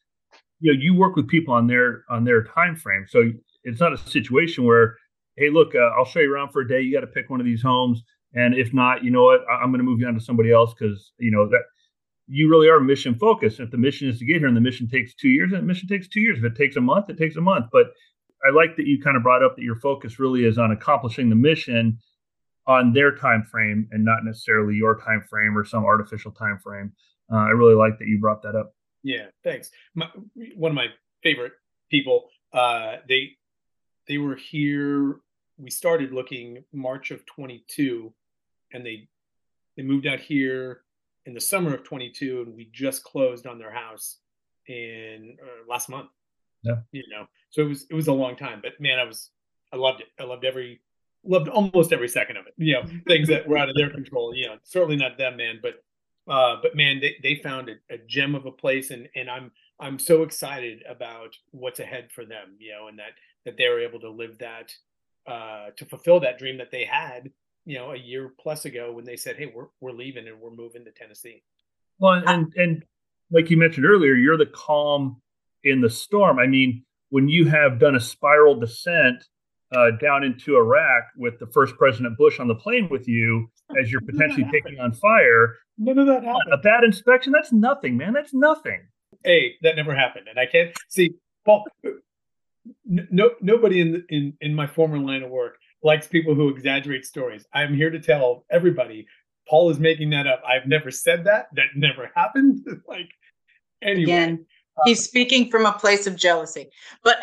you 0.60 0.72
know, 0.72 0.78
you 0.80 0.94
work 0.94 1.16
with 1.16 1.28
people 1.28 1.54
on 1.54 1.66
their 1.66 2.04
on 2.08 2.24
their 2.24 2.44
time 2.44 2.76
frame. 2.76 3.06
So 3.08 3.32
it's 3.64 3.80
not 3.80 3.92
a 3.92 3.98
situation 3.98 4.64
where, 4.64 4.96
hey, 5.36 5.50
look, 5.50 5.74
uh, 5.74 5.90
I'll 5.98 6.04
show 6.04 6.20
you 6.20 6.32
around 6.32 6.50
for 6.50 6.60
a 6.60 6.68
day. 6.68 6.80
You 6.80 6.92
got 6.92 7.00
to 7.00 7.06
pick 7.06 7.30
one 7.30 7.40
of 7.40 7.46
these 7.46 7.62
homes, 7.62 8.02
and 8.34 8.54
if 8.54 8.72
not, 8.72 9.02
you 9.02 9.10
know 9.10 9.24
what, 9.24 9.40
I'm 9.50 9.70
going 9.70 9.78
to 9.78 9.84
move 9.84 10.00
you 10.00 10.06
on 10.06 10.14
to 10.14 10.20
somebody 10.20 10.52
else 10.52 10.74
because 10.78 11.12
you 11.18 11.30
know 11.30 11.48
that 11.48 11.62
you 12.28 12.48
really 12.48 12.68
are 12.68 12.78
mission 12.78 13.14
focused. 13.14 13.58
If 13.58 13.70
the 13.70 13.78
mission 13.78 14.08
is 14.08 14.18
to 14.18 14.24
get 14.24 14.38
here, 14.38 14.46
and 14.46 14.56
the 14.56 14.60
mission 14.60 14.88
takes 14.88 15.14
two 15.14 15.28
years, 15.28 15.52
and 15.52 15.62
the 15.62 15.66
mission 15.66 15.88
takes 15.88 16.08
two 16.08 16.20
years. 16.20 16.38
If 16.38 16.44
it 16.44 16.56
takes 16.56 16.76
a 16.76 16.80
month, 16.80 17.10
it 17.10 17.18
takes 17.18 17.36
a 17.36 17.40
month. 17.40 17.66
But 17.72 17.86
I 18.46 18.54
like 18.54 18.76
that 18.76 18.86
you 18.86 19.00
kind 19.02 19.16
of 19.16 19.22
brought 19.22 19.42
up 19.42 19.56
that 19.56 19.62
your 19.62 19.76
focus 19.76 20.18
really 20.18 20.44
is 20.44 20.58
on 20.58 20.72
accomplishing 20.72 21.28
the 21.28 21.36
mission 21.36 21.98
on 22.66 22.92
their 22.92 23.14
time 23.16 23.42
frame 23.42 23.88
and 23.90 24.04
not 24.04 24.24
necessarily 24.24 24.74
your 24.74 24.98
time 24.98 25.22
frame 25.28 25.56
or 25.56 25.64
some 25.64 25.84
artificial 25.84 26.30
time 26.30 26.58
frame. 26.62 26.92
Uh, 27.32 27.36
I 27.36 27.50
really 27.50 27.74
like 27.74 27.98
that 27.98 28.06
you 28.06 28.18
brought 28.20 28.42
that 28.42 28.54
up. 28.54 28.74
Yeah, 29.02 29.26
thanks. 29.42 29.71
My, 29.95 30.09
one 30.54 30.71
of 30.71 30.76
my 30.76 30.88
favorite 31.23 31.52
people. 31.90 32.28
Uh, 32.52 32.97
they 33.09 33.37
they 34.09 34.19
were 34.19 34.37
here. 34.37 35.21
We 35.59 35.71
started 35.71 36.12
looking 36.12 36.64
March 36.73 37.11
of 37.11 37.25
22, 37.26 38.12
and 38.73 38.85
they 38.85 39.09
they 39.76 39.83
moved 39.83 40.07
out 40.07 40.21
here 40.21 40.83
in 41.26 41.35
the 41.35 41.40
summer 41.40 41.75
of 41.75 41.85
22, 41.85 42.45
and 42.47 42.57
we 42.57 42.69
just 42.73 43.04
closed 43.04 43.47
on 43.47 43.59
their 43.59 43.73
house 43.73 44.19
in 44.66 45.37
uh, 45.42 45.71
last 45.71 45.88
month. 45.88 46.09
Yeah, 46.62 46.76
you 46.92 47.04
know, 47.11 47.26
so 47.50 47.62
it 47.62 47.69
was 47.69 47.87
it 47.90 47.95
was 47.95 48.09
a 48.09 48.12
long 48.12 48.37
time, 48.37 48.61
but 48.62 48.80
man, 48.80 48.99
I 48.99 49.04
was 49.04 49.30
I 49.73 49.76
loved 49.76 50.00
it. 50.00 50.09
I 50.19 50.25
loved 50.25 50.45
every 50.45 50.80
loved 51.25 51.49
almost 51.49 51.92
every 51.92 52.09
second 52.09 52.37
of 52.37 52.47
it. 52.47 52.54
You 52.57 52.75
know, 52.75 52.83
things 53.07 53.28
that 53.28 53.49
were 53.49 53.59
out 53.59 53.69
of 53.69 53.76
their 53.76 53.90
control. 53.90 54.35
You 54.35 54.49
know, 54.49 54.57
certainly 54.64 54.97
not 54.97 55.19
them, 55.19 55.37
man, 55.37 55.61
but 55.62 55.83
Uh, 56.30 56.56
but 56.62 56.76
man, 56.76 57.00
they, 57.00 57.16
they 57.22 57.34
found 57.42 57.68
a, 57.68 57.75
a 57.92 57.99
gem 58.06 58.37
of 58.37 58.46
a 58.46 58.52
place, 58.52 58.90
and 58.90 59.08
and 59.16 59.28
I'm 59.28 59.50
I'm 59.80 59.99
so 59.99 60.22
excited 60.22 60.84
about 60.88 61.37
what's 61.50 61.80
ahead 61.80 62.10
for 62.14 62.25
them. 62.25 62.54
You 62.58 62.72
know, 62.72 62.88
and 62.88 62.99
that 63.00 63.12
that 63.44 63.56
they 63.56 63.68
were 63.68 63.80
able 63.80 63.99
to 64.00 64.10
live 64.10 64.38
that 64.38 64.72
uh, 65.26 65.70
to 65.76 65.84
fulfill 65.87 66.20
that 66.20 66.38
dream 66.38 66.58
that 66.58 66.70
they 66.70 66.84
had. 66.84 67.30
You 67.66 67.78
know, 67.78 67.92
a 67.92 67.99
year 67.99 68.32
plus 68.40 68.64
ago 68.64 68.92
when 68.92 69.04
they 69.04 69.16
said, 69.16 69.37
"Hey, 69.37 69.52
we're 69.52 69.66
we're 69.80 69.90
leaving 69.90 70.28
and 70.28 70.40
we're 70.40 70.50
moving 70.50 70.84
to 70.84 70.92
Tennessee." 70.92 71.42
Well, 71.99 72.22
and 72.25 72.52
and 72.56 72.84
like 73.32 73.50
you 73.50 73.56
mentioned 73.56 73.87
earlier, 73.87 74.14
you're 74.14 74.38
the 74.38 74.46
calm 74.46 75.20
in 75.64 75.80
the 75.80 75.90
storm. 75.90 76.38
I 76.38 76.46
mean, 76.46 76.84
when 77.08 77.28
you 77.28 77.46
have 77.46 77.80
done 77.80 77.96
a 77.96 78.00
spiral 78.00 78.54
descent 78.54 79.25
uh, 79.72 79.92
down 80.00 80.24
into 80.24 80.56
Iraq 80.56 81.04
with 81.16 81.38
the 81.38 81.46
first 81.46 81.76
President 81.76 82.16
Bush 82.18 82.40
on 82.40 82.48
the 82.48 82.54
plane 82.54 82.88
with 82.90 83.06
you 83.06 83.50
as 83.80 83.90
you're 83.90 84.00
potentially 84.00 84.46
taking 84.50 84.78
on 84.80 84.92
fire. 84.92 85.56
None 85.78 85.98
of 85.98 86.06
that 86.06 86.24
happened. 86.24 86.52
A 86.52 86.58
bad 86.58 86.84
inspection? 86.84 87.32
That's 87.32 87.52
nothing, 87.52 87.96
man. 87.96 88.12
That's 88.12 88.34
nothing. 88.34 88.80
Hey, 89.24 89.54
that 89.62 89.76
never 89.76 89.94
happened, 89.94 90.28
and 90.28 90.38
I 90.38 90.46
can't 90.46 90.74
see 90.88 91.10
Paul. 91.44 91.66
No, 92.84 93.30
nobody 93.40 93.80
in, 93.80 94.04
in 94.08 94.34
in 94.40 94.54
my 94.54 94.66
former 94.66 94.98
line 94.98 95.22
of 95.22 95.30
work 95.30 95.56
likes 95.82 96.06
people 96.06 96.34
who 96.34 96.48
exaggerate 96.48 97.04
stories. 97.04 97.44
I'm 97.52 97.74
here 97.74 97.90
to 97.90 97.98
tell 97.98 98.44
everybody 98.50 99.06
Paul 99.48 99.70
is 99.70 99.80
making 99.80 100.10
that 100.10 100.26
up. 100.26 100.42
I've 100.46 100.66
never 100.66 100.90
said 100.90 101.24
that. 101.24 101.48
That 101.54 101.66
never 101.74 102.10
happened. 102.14 102.66
like 102.88 103.10
anyway. 103.82 104.12
Again, 104.12 104.46
he's 104.84 105.04
speaking 105.04 105.50
from 105.50 105.66
a 105.66 105.72
place 105.72 106.06
of 106.06 106.16
jealousy. 106.16 106.70
But 107.02 107.22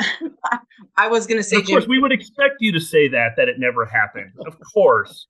I 0.97 1.07
was 1.07 1.27
going 1.27 1.37
to 1.37 1.43
say, 1.43 1.57
of 1.57 1.65
course, 1.65 1.83
Jim, 1.83 1.91
we 1.91 1.99
would 1.99 2.11
expect 2.11 2.55
you 2.59 2.71
to 2.71 2.79
say 2.79 3.07
that 3.09 3.35
that 3.37 3.47
it 3.49 3.59
never 3.59 3.85
happened. 3.85 4.31
Of 4.45 4.57
course. 4.73 5.27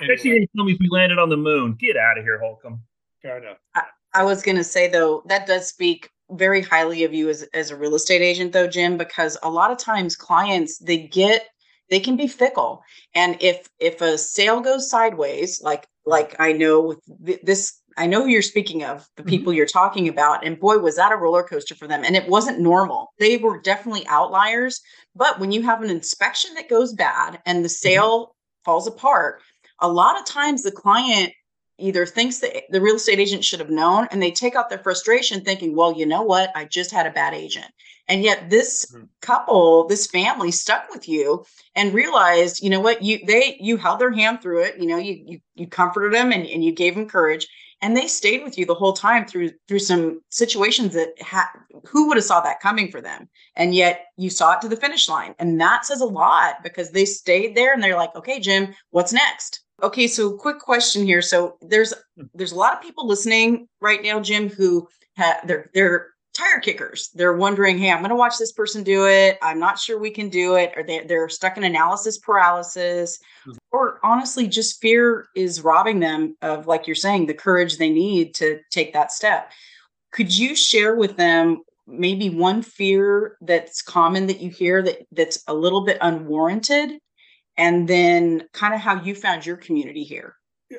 Especially 0.00 0.30
when 0.30 0.42
you 0.42 0.48
tell 0.54 0.64
me 0.64 0.72
if 0.72 0.78
we 0.78 0.88
landed 0.90 1.18
on 1.18 1.28
the 1.28 1.36
moon. 1.36 1.76
Get 1.78 1.96
out 1.96 2.18
of 2.18 2.24
here, 2.24 2.38
Holcomb. 2.38 2.80
Fair 3.22 3.38
enough. 3.38 3.58
I, 3.74 3.82
I 4.14 4.22
was 4.24 4.42
going 4.42 4.56
to 4.56 4.64
say 4.64 4.88
though 4.88 5.22
that 5.26 5.46
does 5.46 5.68
speak 5.68 6.10
very 6.30 6.62
highly 6.62 7.04
of 7.04 7.14
you 7.14 7.28
as 7.28 7.42
as 7.54 7.70
a 7.70 7.76
real 7.76 7.94
estate 7.94 8.22
agent, 8.22 8.52
though, 8.52 8.66
Jim, 8.66 8.96
because 8.96 9.36
a 9.42 9.50
lot 9.50 9.70
of 9.70 9.78
times 9.78 10.16
clients 10.16 10.78
they 10.78 10.98
get 10.98 11.46
they 11.90 12.00
can 12.00 12.16
be 12.16 12.26
fickle, 12.26 12.82
and 13.14 13.36
if 13.40 13.68
if 13.78 14.00
a 14.00 14.18
sale 14.18 14.60
goes 14.60 14.90
sideways, 14.90 15.60
like 15.62 15.86
like 16.04 16.36
I 16.38 16.52
know 16.52 16.80
with 16.80 17.44
this 17.44 17.80
I 17.96 18.06
know 18.06 18.22
who 18.22 18.28
you're 18.28 18.42
speaking 18.42 18.84
of, 18.84 19.08
the 19.16 19.22
mm-hmm. 19.22 19.30
people 19.30 19.52
mm-hmm. 19.52 19.58
you're 19.58 19.66
talking 19.66 20.08
about. 20.08 20.44
And 20.44 20.60
boy, 20.60 20.78
was 20.78 20.96
that 20.96 21.12
a 21.12 21.16
roller 21.16 21.42
coaster 21.42 21.74
for 21.74 21.86
them. 21.86 22.04
And 22.04 22.16
it 22.16 22.28
wasn't 22.28 22.60
normal. 22.60 23.12
They 23.18 23.36
were 23.38 23.60
definitely 23.60 24.06
outliers. 24.08 24.80
But 25.14 25.38
when 25.38 25.52
you 25.52 25.62
have 25.62 25.82
an 25.82 25.90
inspection 25.90 26.54
that 26.54 26.68
goes 26.68 26.92
bad 26.92 27.40
and 27.46 27.64
the 27.64 27.68
mm-hmm. 27.68 27.88
sale 27.88 28.20
mm-hmm. 28.20 28.64
falls 28.64 28.86
apart, 28.86 29.40
a 29.80 29.88
lot 29.88 30.18
of 30.18 30.26
times 30.26 30.62
the 30.62 30.70
client 30.70 31.32
either 31.78 32.06
thinks 32.06 32.38
that 32.38 32.62
the 32.70 32.80
real 32.80 32.96
estate 32.96 33.18
agent 33.18 33.44
should 33.44 33.60
have 33.60 33.70
known 33.70 34.08
and 34.10 34.22
they 34.22 34.30
take 34.30 34.54
out 34.54 34.70
their 34.70 34.78
frustration 34.78 35.42
thinking, 35.42 35.76
well, 35.76 35.92
you 35.92 36.06
know 36.06 36.22
what? 36.22 36.50
I 36.54 36.64
just 36.64 36.90
had 36.90 37.06
a 37.06 37.10
bad 37.10 37.34
agent. 37.34 37.66
And 38.08 38.22
yet 38.22 38.48
this 38.50 38.86
mm-hmm. 38.86 39.04
couple, 39.20 39.86
this 39.86 40.06
family 40.06 40.52
stuck 40.52 40.88
with 40.90 41.08
you 41.08 41.44
and 41.74 41.92
realized, 41.92 42.62
you 42.62 42.70
know 42.70 42.80
what, 42.80 43.02
you 43.02 43.18
they 43.26 43.56
you 43.60 43.76
held 43.76 43.98
their 43.98 44.12
hand 44.12 44.40
through 44.40 44.62
it, 44.62 44.78
you 44.78 44.86
know, 44.86 44.96
you 44.96 45.22
you 45.26 45.38
you 45.54 45.66
comforted 45.66 46.14
them 46.14 46.32
and, 46.32 46.46
and 46.46 46.64
you 46.64 46.72
gave 46.72 46.94
them 46.94 47.08
courage 47.08 47.46
and 47.82 47.96
they 47.96 48.06
stayed 48.06 48.42
with 48.42 48.56
you 48.56 48.64
the 48.66 48.74
whole 48.74 48.92
time 48.92 49.26
through 49.26 49.50
through 49.68 49.80
some 49.80 50.20
situations 50.30 50.94
that 50.94 51.10
ha- 51.20 51.50
who 51.84 52.08
would 52.08 52.16
have 52.16 52.24
saw 52.24 52.40
that 52.40 52.60
coming 52.60 52.90
for 52.90 53.00
them? 53.00 53.28
And 53.54 53.74
yet 53.74 54.06
you 54.16 54.30
saw 54.30 54.54
it 54.54 54.60
to 54.62 54.68
the 54.68 54.76
finish 54.76 55.08
line. 55.08 55.34
And 55.38 55.60
that 55.60 55.84
says 55.84 56.00
a 56.00 56.06
lot 56.06 56.62
because 56.62 56.90
they 56.90 57.04
stayed 57.04 57.54
there 57.54 57.72
and 57.72 57.82
they're 57.82 57.96
like 57.96 58.14
okay 58.16 58.40
jim 58.40 58.74
what's 58.90 59.12
next? 59.12 59.62
Okay 59.82 60.06
so 60.06 60.32
quick 60.32 60.58
question 60.58 61.04
here. 61.04 61.22
So 61.22 61.58
there's 61.60 61.92
hmm. 62.16 62.24
there's 62.34 62.52
a 62.52 62.56
lot 62.58 62.74
of 62.74 62.82
people 62.82 63.06
listening 63.06 63.68
right 63.80 64.02
now 64.02 64.20
jim 64.20 64.48
who 64.48 64.88
have 65.16 65.46
they're 65.46 65.70
they're 65.74 66.08
tire 66.36 66.60
kickers. 66.60 67.10
They're 67.14 67.36
wondering, 67.36 67.78
hey, 67.78 67.90
I'm 67.90 68.00
going 68.00 68.10
to 68.10 68.16
watch 68.16 68.38
this 68.38 68.52
person 68.52 68.82
do 68.82 69.06
it. 69.06 69.38
I'm 69.40 69.58
not 69.58 69.78
sure 69.78 69.98
we 69.98 70.10
can 70.10 70.28
do 70.28 70.56
it. 70.56 70.72
Or 70.76 70.82
they, 70.82 71.00
they're 71.00 71.28
stuck 71.28 71.56
in 71.56 71.64
analysis 71.64 72.18
paralysis. 72.18 73.18
Mm-hmm. 73.46 73.56
Or 73.72 73.98
honestly, 74.04 74.46
just 74.46 74.80
fear 74.80 75.26
is 75.34 75.64
robbing 75.64 76.00
them 76.00 76.36
of, 76.42 76.66
like 76.66 76.86
you're 76.86 76.94
saying, 76.94 77.26
the 77.26 77.34
courage 77.34 77.78
they 77.78 77.90
need 77.90 78.34
to 78.36 78.60
take 78.70 78.92
that 78.92 79.12
step. 79.12 79.50
Could 80.12 80.36
you 80.36 80.54
share 80.54 80.94
with 80.94 81.16
them 81.16 81.62
maybe 81.86 82.28
one 82.28 82.62
fear 82.62 83.36
that's 83.40 83.80
common 83.80 84.26
that 84.26 84.40
you 84.40 84.50
hear 84.50 84.82
that 84.82 85.06
that's 85.12 85.42
a 85.46 85.54
little 85.54 85.84
bit 85.84 85.98
unwarranted? 86.00 86.98
And 87.56 87.88
then 87.88 88.46
kind 88.52 88.74
of 88.74 88.80
how 88.80 89.02
you 89.02 89.14
found 89.14 89.46
your 89.46 89.56
community 89.56 90.04
here. 90.04 90.36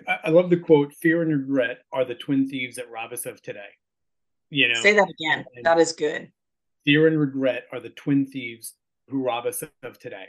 I 0.07 0.29
love 0.29 0.49
the 0.49 0.57
quote 0.57 0.93
fear 0.93 1.23
and 1.23 1.31
regret 1.31 1.79
are 1.91 2.05
the 2.05 2.13
twin 2.13 2.47
thieves 2.47 2.75
that 2.75 2.91
rob 2.91 3.13
us 3.13 3.25
of 3.25 3.41
today. 3.41 3.69
You 4.49 4.69
know, 4.69 4.81
say 4.81 4.93
that 4.93 5.09
again. 5.09 5.45
And 5.55 5.65
that 5.65 5.79
is 5.79 5.93
good. 5.93 6.31
Fear 6.85 7.07
and 7.07 7.19
regret 7.19 7.65
are 7.71 7.79
the 7.79 7.89
twin 7.89 8.25
thieves 8.25 8.73
who 9.09 9.23
rob 9.23 9.45
us 9.45 9.63
of 9.83 9.99
today. 9.99 10.27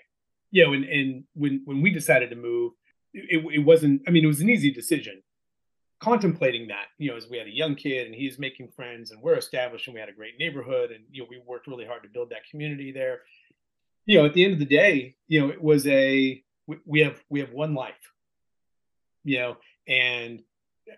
You 0.51 0.67
know, 0.67 0.73
and, 0.73 0.85
and 0.85 1.25
when 1.35 1.63
when 1.65 1.83
we 1.83 1.91
decided 1.91 2.31
to 2.31 2.37
move, 2.37 2.73
it, 3.13 3.45
it 3.53 3.65
wasn't. 3.65 4.03
I 4.07 4.11
mean, 4.11 4.25
it 4.25 4.29
was 4.29 4.41
an 4.41 4.49
easy 4.49 4.71
decision. 4.71 5.23
Contemplating 6.01 6.69
that, 6.69 6.87
you 6.99 7.11
know, 7.11 7.17
as 7.17 7.29
we 7.29 7.39
had 7.39 7.49
a 7.49 7.55
young 7.55 7.75
kid 7.75 8.07
and 8.07 8.15
he's 8.15 8.39
making 8.39 8.69
friends 8.69 9.11
and 9.11 9.21
we're 9.21 9.35
established 9.35 9.89
and 9.89 9.95
we 9.95 10.01
had 10.01 10.09
a 10.09 10.13
great 10.13 10.35
neighborhood 10.39 10.93
and 10.93 11.05
you 11.11 11.23
know 11.23 11.27
we 11.29 11.43
worked 11.45 11.67
really 11.67 11.85
hard 11.85 12.05
to 12.05 12.09
build 12.09 12.31
that 12.31 12.49
community 12.51 12.93
there. 12.93 13.21
You 14.07 14.19
know, 14.19 14.27
at 14.27 14.33
the 14.33 14.45
end 14.45 14.53
of 14.55 14.59
the 14.59 14.65
day, 14.65 15.17
you 15.27 15.41
know, 15.41 15.49
it 15.53 15.61
was 15.61 15.87
a 15.87 16.43
we 16.87 17.01
have 17.01 17.23
we 17.29 17.41
have 17.41 17.53
one 17.53 17.75
life. 17.75 17.95
You 19.25 19.39
know, 19.39 19.57
and 19.87 20.43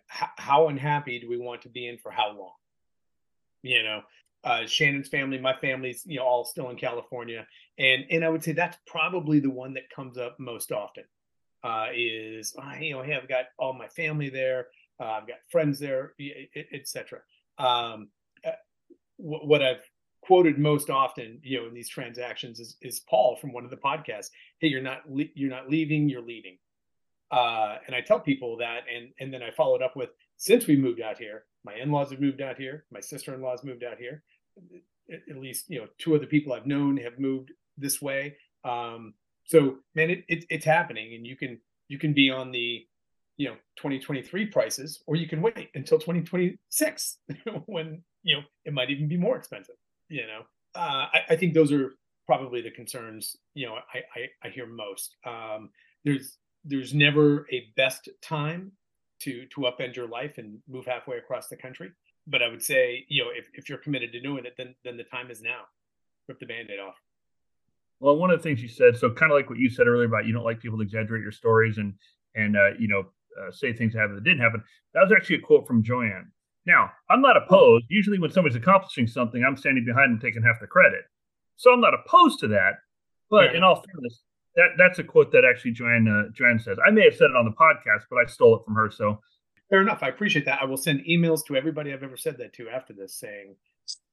how 0.09 0.69
unhappy 0.69 1.19
do 1.19 1.29
we 1.29 1.39
want 1.39 1.63
to 1.63 1.69
be 1.69 1.89
in 1.89 1.99
for 1.99 2.11
how 2.11 2.29
long? 2.29 2.53
You 3.63 3.83
know 3.83 4.03
uh, 4.45 4.67
Shannon's 4.67 5.09
family, 5.09 5.39
my 5.39 5.55
family's 5.61 6.03
you 6.07 6.19
know 6.19 6.25
all 6.25 6.45
still 6.45 6.71
in 6.71 6.77
California, 6.77 7.47
and 7.79 8.05
and 8.11 8.25
I 8.25 8.29
would 8.29 8.43
say 8.43 8.53
that's 8.53 8.79
probably 8.87 9.41
the 9.41 9.51
one 9.51 9.75
that 9.75 9.91
comes 9.95 10.19
up 10.19 10.37
most 10.39 10.73
often. 10.73 11.05
Uh, 11.63 11.89
is 11.95 12.55
oh, 12.59 12.73
you 12.81 12.95
know 12.95 13.03
hey 13.03 13.15
I've 13.15 13.29
got 13.29 13.47
all 13.59 13.75
my 13.75 13.89
family 13.89 14.31
there, 14.31 14.69
uh, 15.01 15.19
I've 15.21 15.29
got 15.29 15.39
friends 15.51 15.79
there, 15.79 16.15
etc. 16.73 17.21
Um, 17.59 18.09
uh, 18.47 18.53
what 19.17 19.63
I've 19.63 19.83
quoted 20.23 20.59
most 20.59 20.91
often, 20.91 21.41
you 21.43 21.61
know, 21.61 21.69
in 21.69 21.75
these 21.75 21.89
transactions 21.89 22.61
is 22.61 22.77
is 22.83 23.01
Paul 23.01 23.37
from 23.37 23.53
one 23.53 23.65
of 23.65 23.71
the 23.71 23.77
podcasts. 23.77 24.31
Hey, 24.59 24.69
you're 24.69 24.83
not 24.83 25.03
le- 25.09 25.33
you're 25.35 25.51
not 25.51 25.69
leaving, 25.69 26.09
you're 26.09 26.23
leading. 26.23 26.59
Uh, 27.31 27.77
and 27.87 27.95
I 27.95 28.01
tell 28.01 28.21
people 28.21 28.59
that, 28.59 28.85
and 28.95 29.11
and 29.21 29.33
then 29.33 29.43
I 29.43 29.51
followed 29.51 29.83
up 29.83 29.97
with 29.97 30.11
since 30.37 30.67
we 30.67 30.77
moved 30.77 31.01
out 31.01 31.19
here, 31.19 31.45
my 31.65 31.75
in-laws 31.75 32.11
have 32.11 32.21
moved 32.21 32.41
out 32.41 32.57
here 32.57 32.85
my 32.93 33.01
sister-in-law's 33.01 33.65
moved 33.65 33.85
out 33.85 33.99
here. 33.99 34.23
At 35.11 35.37
least 35.37 35.67
you 35.69 35.81
know 35.81 35.87
two 35.99 36.15
other 36.15 36.27
people 36.27 36.53
i've 36.53 36.67
known 36.67 36.97
have 36.99 37.19
moved 37.19 37.53
this 37.77 38.01
way. 38.01 38.37
Um, 38.65 39.15
so 39.45 39.79
man 39.95 40.11
it, 40.11 40.25
it, 40.29 40.45
it's 40.51 40.65
happening 40.65 41.15
and 41.15 41.27
you 41.27 41.37
can 41.37 41.59
you 41.89 41.99
can 41.99 42.13
be 42.13 42.31
on 42.31 42.53
the 42.53 42.87
you 43.37 43.49
know 43.49 43.55
2023 43.77 44.47
prices 44.47 45.03
or 45.07 45.17
you 45.17 45.27
can 45.27 45.41
wait 45.41 45.71
until 45.75 45.99
2026 45.99 47.19
when 47.67 48.03
you 48.23 48.37
know 48.37 48.43
it 48.65 48.75
might 48.75 48.91
even 48.91 49.09
be 49.09 49.17
more 49.17 49.37
expensive 49.37 49.77
you 50.11 50.27
know? 50.27 50.43
Uh, 50.75 51.07
I, 51.13 51.21
I, 51.31 51.37
think 51.37 51.55
those 51.55 51.73
are 51.73 51.95
probably 52.27 52.61
the 52.61 52.71
concerns 52.71 53.37
you 53.55 53.67
know 53.67 53.75
i 53.75 53.99
i, 54.17 54.47
I 54.47 54.51
hear 54.51 54.67
most. 54.67 55.17
Um, 55.25 55.71
there's 56.05 56.39
there's 56.65 56.95
never 56.95 57.47
a 57.51 57.73
best 57.77 58.09
time 58.23 58.73
to 59.21 59.47
to 59.47 59.61
upend 59.63 59.97
your 59.97 60.09
life 60.09 60.39
and 60.39 60.59
move 60.69 60.87
halfway 60.87 61.19
across 61.19 61.49
the 61.49 61.57
country. 61.57 61.91
But 62.27 62.43
I 62.43 62.49
would 62.49 62.63
say, 62.63 63.05
you 63.09 63.25
know, 63.25 63.31
if, 63.35 63.49
if 63.55 63.69
you're 63.69 63.79
committed 63.79 64.13
to 64.13 64.21
doing 64.21 64.45
it, 64.45 64.55
then 64.57 64.75
then 64.85 64.97
the 64.97 65.05
time 65.05 65.31
is 65.31 65.43
now. 65.43 65.63
Rip 66.29 66.39
the 66.39 66.47
band-aid 66.47 66.79
off. 66.79 66.95
Well, 67.99 68.17
one 68.17 68.31
of 68.31 68.39
the 68.39 68.43
things 68.43 68.63
you 68.63 68.69
said, 68.69 68.97
so 68.97 69.11
kind 69.11 69.33
of 69.33 69.37
like 69.37 69.51
what 69.51 69.59
you 69.59 69.69
said 69.69 69.87
earlier 69.87 70.07
about 70.07 70.27
you 70.27 70.33
don't 70.33 70.45
like 70.45 70.61
people 70.61 70.79
to 70.79 70.85
exaggerate 70.85 71.23
your 71.23 71.33
stories 71.33 71.79
and 71.79 71.95
and 72.35 72.57
uh, 72.57 72.71
you 72.79 72.89
know 72.89 73.07
uh, 73.41 73.51
say 73.51 73.73
things 73.73 73.95
happen 73.95 74.15
that 74.15 74.25
didn't 74.25 74.41
happen. 74.41 74.63
That 74.95 75.03
was 75.03 75.13
actually 75.13 75.37
a 75.37 75.41
quote 75.41 75.67
from 75.67 75.83
Joanne. 75.83 76.31
Now, 76.67 76.91
I'm 77.09 77.23
not 77.23 77.37
opposed. 77.37 77.87
Usually, 77.89 78.19
when 78.19 78.31
somebody's 78.31 78.57
accomplishing 78.57 79.07
something, 79.07 79.43
I'm 79.45 79.57
standing 79.57 79.85
behind 79.85 80.13
them 80.13 80.21
taking 80.21 80.43
half 80.43 80.61
the 80.61 80.67
credit. 80.67 81.03
So 81.57 81.73
I'm 81.73 81.81
not 81.81 81.95
opposed 81.95 82.39
to 82.41 82.49
that. 82.49 82.75
But 83.31 83.53
yeah. 83.53 83.59
in 83.59 83.63
all 83.63 83.77
fairness, 83.77 84.23
that 84.57 84.71
that's 84.77 84.99
a 84.99 85.05
quote 85.05 85.33
that 85.33 85.45
actually 85.45 85.73
Joanne 85.73 86.09
uh, 86.09 86.31
Joanne 86.33 86.59
says. 86.59 86.79
I 86.85 86.91
may 86.91 87.05
have 87.05 87.15
said 87.15 87.31
it 87.31 87.37
on 87.37 87.45
the 87.45 87.53
podcast, 87.53 88.05
but 88.11 88.17
I 88.17 88.27
stole 88.27 88.57
it 88.57 88.65
from 88.65 88.75
her. 88.75 88.91
So 88.91 89.21
fair 89.69 89.81
enough. 89.81 90.03
I 90.03 90.09
appreciate 90.09 90.45
that. 90.47 90.61
I 90.61 90.65
will 90.65 90.77
send 90.77 91.05
emails 91.07 91.45
to 91.47 91.57
everybody 91.57 91.93
I've 91.93 92.03
ever 92.03 92.17
said 92.17 92.37
that 92.39 92.53
to 92.55 92.69
after 92.69 92.93
this, 92.93 93.15
saying 93.15 93.55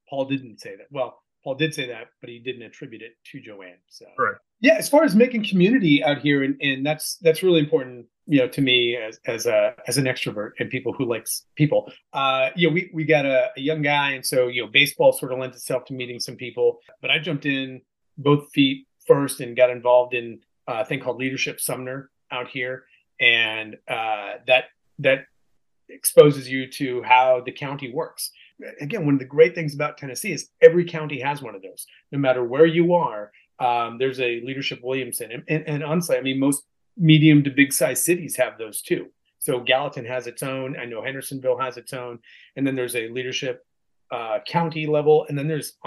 Paul 0.09 0.25
didn't 0.25 0.59
say 0.59 0.75
that. 0.75 0.87
Well, 0.91 1.19
Paul 1.43 1.55
did 1.55 1.73
say 1.73 1.87
that, 1.87 2.07
but 2.21 2.29
he 2.29 2.39
didn't 2.39 2.63
attribute 2.63 3.01
it 3.01 3.13
to 3.31 3.39
Joanne. 3.39 3.77
So 3.87 4.05
right. 4.17 4.35
yeah, 4.59 4.73
as 4.73 4.89
far 4.89 5.03
as 5.03 5.15
making 5.15 5.45
community 5.45 6.03
out 6.03 6.19
here, 6.19 6.43
and, 6.43 6.59
and 6.61 6.85
that's 6.85 7.17
that's 7.21 7.41
really 7.41 7.59
important, 7.59 8.05
you 8.25 8.39
know, 8.39 8.47
to 8.49 8.61
me 8.61 8.97
as 8.97 9.19
as 9.25 9.45
a 9.45 9.73
as 9.87 9.97
an 9.97 10.05
extrovert 10.05 10.51
and 10.59 10.69
people 10.69 10.93
who 10.93 11.05
likes 11.05 11.45
people. 11.55 11.91
Uh, 12.13 12.49
you 12.55 12.67
know, 12.67 12.73
we 12.73 12.91
we 12.93 13.05
got 13.05 13.25
a, 13.25 13.49
a 13.55 13.61
young 13.61 13.81
guy, 13.81 14.11
and 14.11 14.25
so 14.25 14.47
you 14.47 14.61
know, 14.61 14.67
baseball 14.67 15.13
sort 15.13 15.31
of 15.31 15.39
lends 15.39 15.55
itself 15.55 15.85
to 15.85 15.93
meeting 15.93 16.19
some 16.19 16.35
people. 16.35 16.79
But 17.01 17.11
I 17.11 17.19
jumped 17.19 17.45
in 17.45 17.81
both 18.17 18.49
feet 18.51 18.87
first 19.07 19.39
and 19.39 19.55
got 19.55 19.69
involved 19.69 20.13
in 20.13 20.39
a 20.67 20.85
thing 20.85 20.99
called 20.99 21.17
Leadership 21.17 21.59
Sumner 21.59 22.09
out 22.31 22.47
here, 22.47 22.85
and 23.19 23.75
uh, 23.87 24.33
that 24.47 24.65
that 24.99 25.25
exposes 25.89 26.49
you 26.49 26.69
to 26.69 27.01
how 27.03 27.41
the 27.45 27.51
county 27.51 27.91
works. 27.91 28.31
Again, 28.81 29.05
one 29.05 29.13
of 29.13 29.19
the 29.19 29.25
great 29.25 29.55
things 29.55 29.73
about 29.73 29.97
Tennessee 29.97 30.33
is 30.33 30.49
every 30.61 30.83
county 30.83 31.19
has 31.21 31.41
one 31.41 31.55
of 31.55 31.61
those. 31.61 31.85
No 32.11 32.19
matter 32.19 32.43
where 32.43 32.65
you 32.65 32.95
are, 32.95 33.31
um, 33.59 33.97
there's 33.97 34.19
a 34.19 34.41
leadership 34.41 34.79
Williamson, 34.83 35.31
and, 35.31 35.43
and, 35.47 35.63
and 35.67 35.83
honestly, 35.83 36.17
I 36.17 36.21
mean, 36.21 36.39
most 36.39 36.63
medium 36.97 37.43
to 37.43 37.49
big 37.49 37.71
size 37.71 38.03
cities 38.03 38.35
have 38.35 38.57
those 38.57 38.81
too. 38.81 39.07
So 39.39 39.59
Gallatin 39.59 40.05
has 40.05 40.27
its 40.27 40.43
own. 40.43 40.77
I 40.77 40.85
know 40.85 41.01
Hendersonville 41.01 41.59
has 41.59 41.77
its 41.77 41.93
own, 41.93 42.19
and 42.55 42.65
then 42.65 42.75
there's 42.75 42.95
a 42.95 43.07
leadership 43.09 43.65
uh, 44.11 44.39
county 44.47 44.87
level, 44.87 45.25
and 45.29 45.37
then 45.37 45.47
there's 45.47 45.77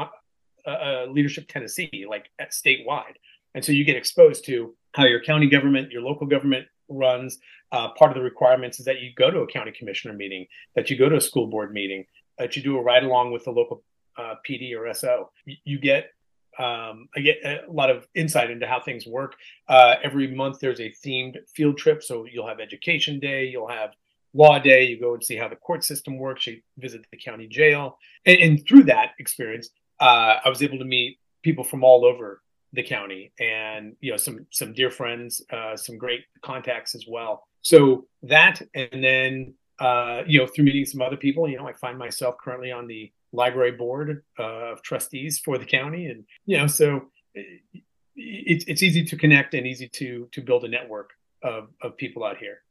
a, 0.67 0.71
a 0.71 1.07
leadership 1.11 1.47
Tennessee, 1.49 2.07
like 2.09 2.31
at 2.39 2.51
statewide. 2.51 3.17
And 3.55 3.65
so 3.65 3.73
you 3.73 3.85
get 3.85 3.97
exposed 3.97 4.45
to 4.47 4.75
how 4.95 5.07
your 5.07 5.21
county 5.21 5.49
government, 5.49 5.91
your 5.91 6.03
local 6.03 6.27
government 6.27 6.67
runs. 6.89 7.39
Uh, 7.73 7.89
part 7.91 8.11
of 8.11 8.17
the 8.17 8.23
requirements 8.23 8.81
is 8.81 8.87
that 8.87 9.01
you 9.01 9.11
go 9.15 9.31
to 9.31 9.41
a 9.41 9.47
county 9.47 9.73
commissioner 9.77 10.15
meeting, 10.15 10.47
that 10.75 10.91
you 10.91 10.99
go 10.99 11.09
to 11.09 11.17
a 11.17 11.21
school 11.21 11.47
board 11.47 11.73
meeting, 11.73 12.05
that 12.39 12.57
you 12.57 12.63
do 12.63 12.77
a 12.77 12.83
ride 12.83 13.05
along 13.05 13.33
with 13.33 13.45
the 13.45 13.51
local 13.51 13.83
uh, 14.19 14.35
PD 14.49 14.77
or 14.77 14.93
SO. 14.93 15.31
You 15.47 15.79
get 15.79 16.11
um, 16.59 17.09
I 17.17 17.21
get 17.21 17.39
a 17.45 17.71
lot 17.71 17.91
of 17.91 18.07
insight 18.15 18.51
into 18.51 18.67
how 18.67 18.81
things 18.81 19.07
work. 19.07 19.37
Uh, 19.69 19.95
every 20.03 20.27
month 20.35 20.59
there's 20.61 20.81
a 20.81 20.93
themed 21.05 21.37
field 21.49 21.79
trip, 21.79 22.03
so 22.03 22.27
you'll 22.31 22.49
have 22.49 22.61
Education 22.61 23.19
Day, 23.19 23.47
you'll 23.47 23.69
have 23.69 23.91
Law 24.35 24.59
Day. 24.59 24.85
You 24.85 25.01
go 25.01 25.15
and 25.15 25.25
see 25.25 25.37
how 25.37 25.49
the 25.49 25.57
court 25.57 25.85
system 25.85 26.19
works. 26.19 26.47
You 26.47 26.61
visit 26.77 27.07
the 27.11 27.17
county 27.17 27.47
jail, 27.47 27.99
and, 28.27 28.39
and 28.39 28.67
through 28.67 28.85
that 28.85 29.13
experience, 29.19 29.71
uh, 30.01 30.37
I 30.45 30.49
was 30.49 30.63
able 30.63 30.79
to 30.79 30.85
meet 30.85 31.19
people 31.43 31.65
from 31.65 31.85
all 31.85 32.05
over 32.05 32.43
the 32.73 32.83
county, 32.83 33.33
and 33.41 33.97
you 34.01 34.11
know 34.11 34.17
some 34.17 34.47
some 34.51 34.73
dear 34.73 34.91
friends, 34.91 35.43
uh, 35.53 35.77
some 35.77 35.99
great 35.99 36.21
contacts 36.43 36.95
as 36.95 37.05
well. 37.07 37.47
So 37.63 38.07
that, 38.23 38.63
and 38.75 39.05
then 39.05 39.55
uh, 39.79 40.23
you 40.27 40.39
know 40.39 40.47
through 40.47 40.65
meeting 40.65 40.85
some 40.85 41.03
other 41.03 41.17
people, 41.17 41.49
you 41.49 41.59
know, 41.59 41.67
I 41.67 41.73
find 41.73 41.99
myself 41.99 42.37
currently 42.43 42.73
on 42.73 42.87
the 42.87 43.13
library 43.33 43.73
board 43.73 44.25
uh, 44.39 44.73
of 44.73 44.83
trustees 44.83 45.39
for 45.39 45.59
the 45.59 45.65
county, 45.65 46.07
and 46.07 46.25
you 46.47 46.57
know, 46.57 46.67
so 46.67 47.11
it, 47.35 48.65
it's 48.67 48.83
easy 48.83 49.05
to 49.05 49.17
connect 49.17 49.55
and 49.55 49.67
easy 49.67 49.89
to 49.89 50.29
to 50.33 50.41
build 50.41 50.65
a 50.65 50.69
network 50.69 51.11
of 51.43 51.69
of 51.83 51.97
people 51.97 52.25
out 52.25 52.39
here. 52.39 52.63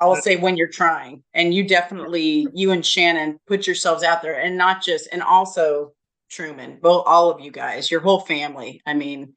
I'll 0.00 0.16
say 0.16 0.36
when 0.36 0.56
you're 0.56 0.68
trying, 0.68 1.22
and 1.32 1.54
you 1.54 1.66
definitely, 1.66 2.46
you 2.52 2.72
and 2.72 2.84
Shannon, 2.84 3.40
put 3.46 3.66
yourselves 3.66 4.02
out 4.02 4.20
there, 4.20 4.38
and 4.38 4.56
not 4.56 4.82
just, 4.82 5.08
and 5.12 5.22
also 5.22 5.94
Truman, 6.32 6.78
both 6.80 7.04
all 7.06 7.30
of 7.30 7.40
you 7.40 7.50
guys, 7.50 7.90
your 7.90 8.00
whole 8.00 8.20
family. 8.20 8.80
I 8.86 8.94
mean, 8.94 9.34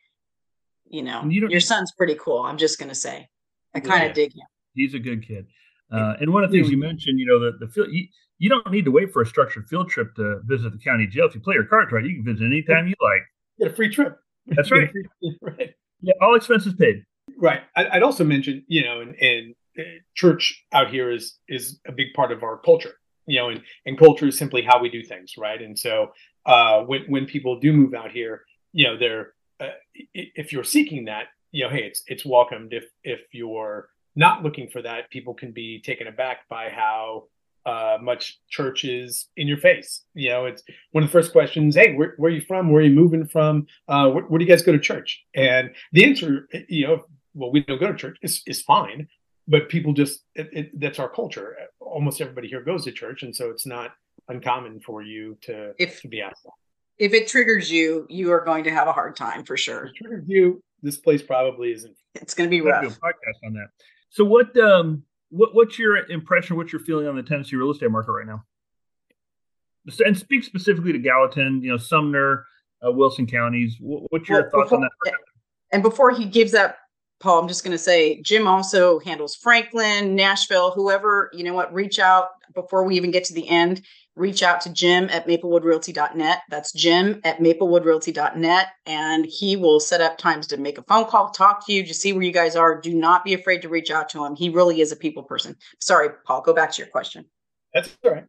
you 0.87 1.03
know, 1.03 1.23
you 1.25 1.47
your 1.49 1.59
son's 1.59 1.91
pretty 1.91 2.15
cool. 2.15 2.39
I'm 2.39 2.57
just 2.57 2.79
gonna 2.79 2.95
say, 2.95 3.27
I 3.73 3.81
kind 3.81 4.03
of 4.03 4.09
yeah. 4.09 4.13
dig 4.13 4.33
him. 4.33 4.47
He's 4.73 4.93
a 4.93 4.99
good 4.99 5.27
kid. 5.27 5.47
Uh, 5.91 6.13
and 6.19 6.31
one 6.33 6.43
of 6.43 6.51
the 6.51 6.57
things 6.57 6.71
you 6.71 6.77
mentioned, 6.77 7.19
you 7.19 7.25
know, 7.25 7.39
the 7.39 7.57
the 7.59 7.67
field, 7.67 7.89
you, 7.91 8.07
you 8.39 8.49
don't 8.49 8.71
need 8.71 8.85
to 8.85 8.91
wait 8.91 9.11
for 9.11 9.21
a 9.21 9.25
structured 9.25 9.67
field 9.67 9.89
trip 9.89 10.15
to 10.15 10.39
visit 10.45 10.71
the 10.71 10.77
county 10.77 11.05
jail. 11.05 11.25
If 11.25 11.35
you 11.35 11.41
play 11.41 11.55
your 11.55 11.65
cards 11.65 11.91
right, 11.91 12.05
you 12.05 12.15
can 12.15 12.23
visit 12.23 12.45
anytime 12.45 12.87
you 12.87 12.95
like. 13.01 13.21
Get 13.59 13.71
a 13.71 13.75
free 13.75 13.89
trip. 13.89 14.17
That's 14.47 14.71
right. 14.71 14.89
right. 15.41 15.75
Yeah, 16.01 16.13
all 16.21 16.35
expenses 16.35 16.73
paid. 16.73 17.03
Right. 17.37 17.61
I'd 17.75 18.03
also 18.03 18.23
mention, 18.23 18.63
you 18.67 18.83
know, 18.83 19.01
and, 19.01 19.15
and 19.15 19.55
uh, 19.77 19.83
church 20.13 20.65
out 20.71 20.89
here 20.89 21.11
is 21.11 21.39
is 21.49 21.79
a 21.87 21.91
big 21.91 22.13
part 22.15 22.31
of 22.31 22.43
our 22.43 22.57
culture, 22.57 22.93
you 23.27 23.37
know, 23.39 23.49
and 23.49 23.61
and 23.85 23.97
culture 23.97 24.27
is 24.27 24.37
simply 24.37 24.61
how 24.61 24.79
we 24.79 24.89
do 24.89 25.03
things, 25.03 25.33
right? 25.37 25.61
And 25.61 25.77
so 25.77 26.11
uh, 26.45 26.81
when 26.81 27.03
when 27.07 27.25
people 27.25 27.59
do 27.59 27.73
move 27.73 27.93
out 27.93 28.11
here, 28.11 28.43
you 28.73 28.85
know, 28.85 28.97
they're 28.97 29.33
uh, 29.59 29.69
if 30.13 30.51
you're 30.51 30.63
seeking 30.63 31.05
that, 31.05 31.27
you 31.51 31.63
know, 31.63 31.69
hey, 31.69 31.83
it's 31.83 32.03
it's 32.07 32.25
welcomed. 32.25 32.73
If 32.73 32.85
if 33.03 33.21
you're 33.31 33.89
not 34.15 34.43
looking 34.43 34.69
for 34.69 34.81
that, 34.81 35.09
people 35.09 35.33
can 35.33 35.51
be 35.51 35.81
taken 35.81 36.07
aback 36.07 36.47
by 36.49 36.69
how 36.69 37.25
uh, 37.65 37.97
much 38.01 38.39
church 38.49 38.85
is 38.85 39.27
in 39.37 39.47
your 39.47 39.57
face. 39.57 40.03
You 40.13 40.29
know, 40.29 40.45
it's 40.45 40.63
one 40.91 41.03
of 41.03 41.09
the 41.09 41.11
first 41.11 41.31
questions. 41.31 41.75
Hey, 41.75 41.95
where, 41.95 42.13
where 42.17 42.31
are 42.31 42.35
you 42.35 42.41
from? 42.41 42.69
Where 42.69 42.81
are 42.81 42.85
you 42.85 42.93
moving 42.93 43.27
from? 43.27 43.67
Uh, 43.87 44.09
where, 44.11 44.23
where, 44.25 44.39
do 44.39 44.45
you 44.45 44.49
guys 44.49 44.61
go 44.61 44.71
to 44.71 44.79
church? 44.79 45.23
And 45.33 45.71
the 45.91 46.05
answer, 46.05 46.47
you 46.69 46.87
know, 46.87 47.05
well, 47.33 47.51
we 47.51 47.61
don't 47.61 47.79
go 47.79 47.91
to 47.91 47.97
church. 47.97 48.17
is 48.21 48.43
is 48.45 48.61
fine, 48.61 49.07
but 49.47 49.69
people 49.69 49.93
just 49.93 50.23
it, 50.35 50.49
it, 50.53 50.79
that's 50.79 50.99
our 50.99 51.09
culture. 51.09 51.55
Almost 51.79 52.21
everybody 52.21 52.47
here 52.47 52.61
goes 52.61 52.85
to 52.85 52.91
church, 52.91 53.23
and 53.23 53.35
so 53.35 53.49
it's 53.49 53.65
not 53.65 53.91
uncommon 54.27 54.79
for 54.79 55.01
you 55.01 55.37
to 55.41 55.73
if, 55.77 56.01
to 56.01 56.07
be 56.07 56.21
asked 56.21 56.43
that. 56.43 56.51
If 56.97 57.13
it 57.13 57.27
triggers 57.27 57.69
you, 57.69 58.05
you 58.09 58.31
are 58.31 58.43
going 58.43 58.63
to 58.65 58.71
have 58.71 58.87
a 58.87 58.93
hard 58.93 59.15
time 59.15 59.43
for 59.43 59.57
sure. 59.57 59.85
If 59.85 59.91
it 59.91 59.95
triggers 59.97 60.23
you, 60.27 60.63
this 60.81 60.97
place 60.97 61.21
probably 61.21 61.71
isn't. 61.73 61.95
It's 62.15 62.33
going 62.33 62.49
to 62.49 62.51
be 62.51 62.61
rough. 62.61 62.83
podcast 62.83 63.45
on 63.45 63.53
that. 63.53 63.67
So 64.09 64.23
what 64.23 64.57
um 64.57 65.03
what 65.29 65.53
what's 65.53 65.77
your 65.77 65.97
impression? 66.09 66.55
What's 66.55 66.71
your 66.71 66.81
feeling 66.81 67.07
on 67.07 67.15
the 67.15 67.23
Tennessee 67.23 67.55
real 67.55 67.71
estate 67.71 67.91
market 67.91 68.11
right 68.11 68.27
now? 68.27 68.43
And 70.05 70.17
speak 70.17 70.43
specifically 70.43 70.93
to 70.93 70.99
Gallatin, 70.99 71.61
you 71.61 71.69
know, 71.69 71.77
Sumner, 71.77 72.45
uh, 72.85 72.91
Wilson 72.91 73.27
counties. 73.27 73.75
What's 73.79 74.27
your 74.27 74.41
well, 74.41 74.51
thoughts 74.51 74.69
before, 74.71 74.85
on 74.85 74.89
that? 75.03 75.13
And 75.71 75.83
before 75.83 76.11
he 76.11 76.25
gives 76.25 76.53
up, 76.53 76.77
Paul, 77.19 77.41
I'm 77.41 77.47
just 77.47 77.63
going 77.63 77.75
to 77.75 77.83
say 77.83 78.21
Jim 78.21 78.47
also 78.47 78.99
handles 78.99 79.35
Franklin, 79.35 80.15
Nashville, 80.15 80.71
whoever. 80.71 81.29
You 81.33 81.43
know 81.43 81.53
what? 81.53 81.73
Reach 81.73 81.99
out 81.99 82.29
before 82.53 82.83
we 82.83 82.95
even 82.95 83.11
get 83.11 83.25
to 83.25 83.33
the 83.33 83.49
end 83.49 83.81
reach 84.15 84.43
out 84.43 84.61
to 84.61 84.71
Jim 84.71 85.09
at 85.11 85.27
maplewoodrealty.net. 85.27 86.41
That's 86.49 86.71
Jim 86.71 87.21
at 87.23 87.39
maplewoodrealty.net. 87.39 88.67
And 88.85 89.25
he 89.25 89.55
will 89.55 89.79
set 89.79 90.01
up 90.01 90.17
times 90.17 90.47
to 90.47 90.57
make 90.57 90.77
a 90.77 90.83
phone 90.83 91.05
call, 91.05 91.31
talk 91.31 91.65
to 91.65 91.73
you, 91.73 91.83
just 91.83 92.01
see 92.01 92.13
where 92.13 92.23
you 92.23 92.31
guys 92.31 92.55
are. 92.55 92.79
Do 92.79 92.93
not 92.93 93.25
be 93.25 93.33
afraid 93.33 93.61
to 93.63 93.69
reach 93.69 93.91
out 93.91 94.09
to 94.09 94.25
him. 94.25 94.35
He 94.35 94.49
really 94.49 94.81
is 94.81 94.91
a 94.91 94.95
people 94.95 95.23
person. 95.23 95.55
Sorry, 95.79 96.09
Paul, 96.25 96.41
go 96.41 96.53
back 96.53 96.71
to 96.71 96.81
your 96.81 96.89
question. 96.89 97.25
That's 97.73 97.95
all 98.03 98.11
right. 98.11 98.25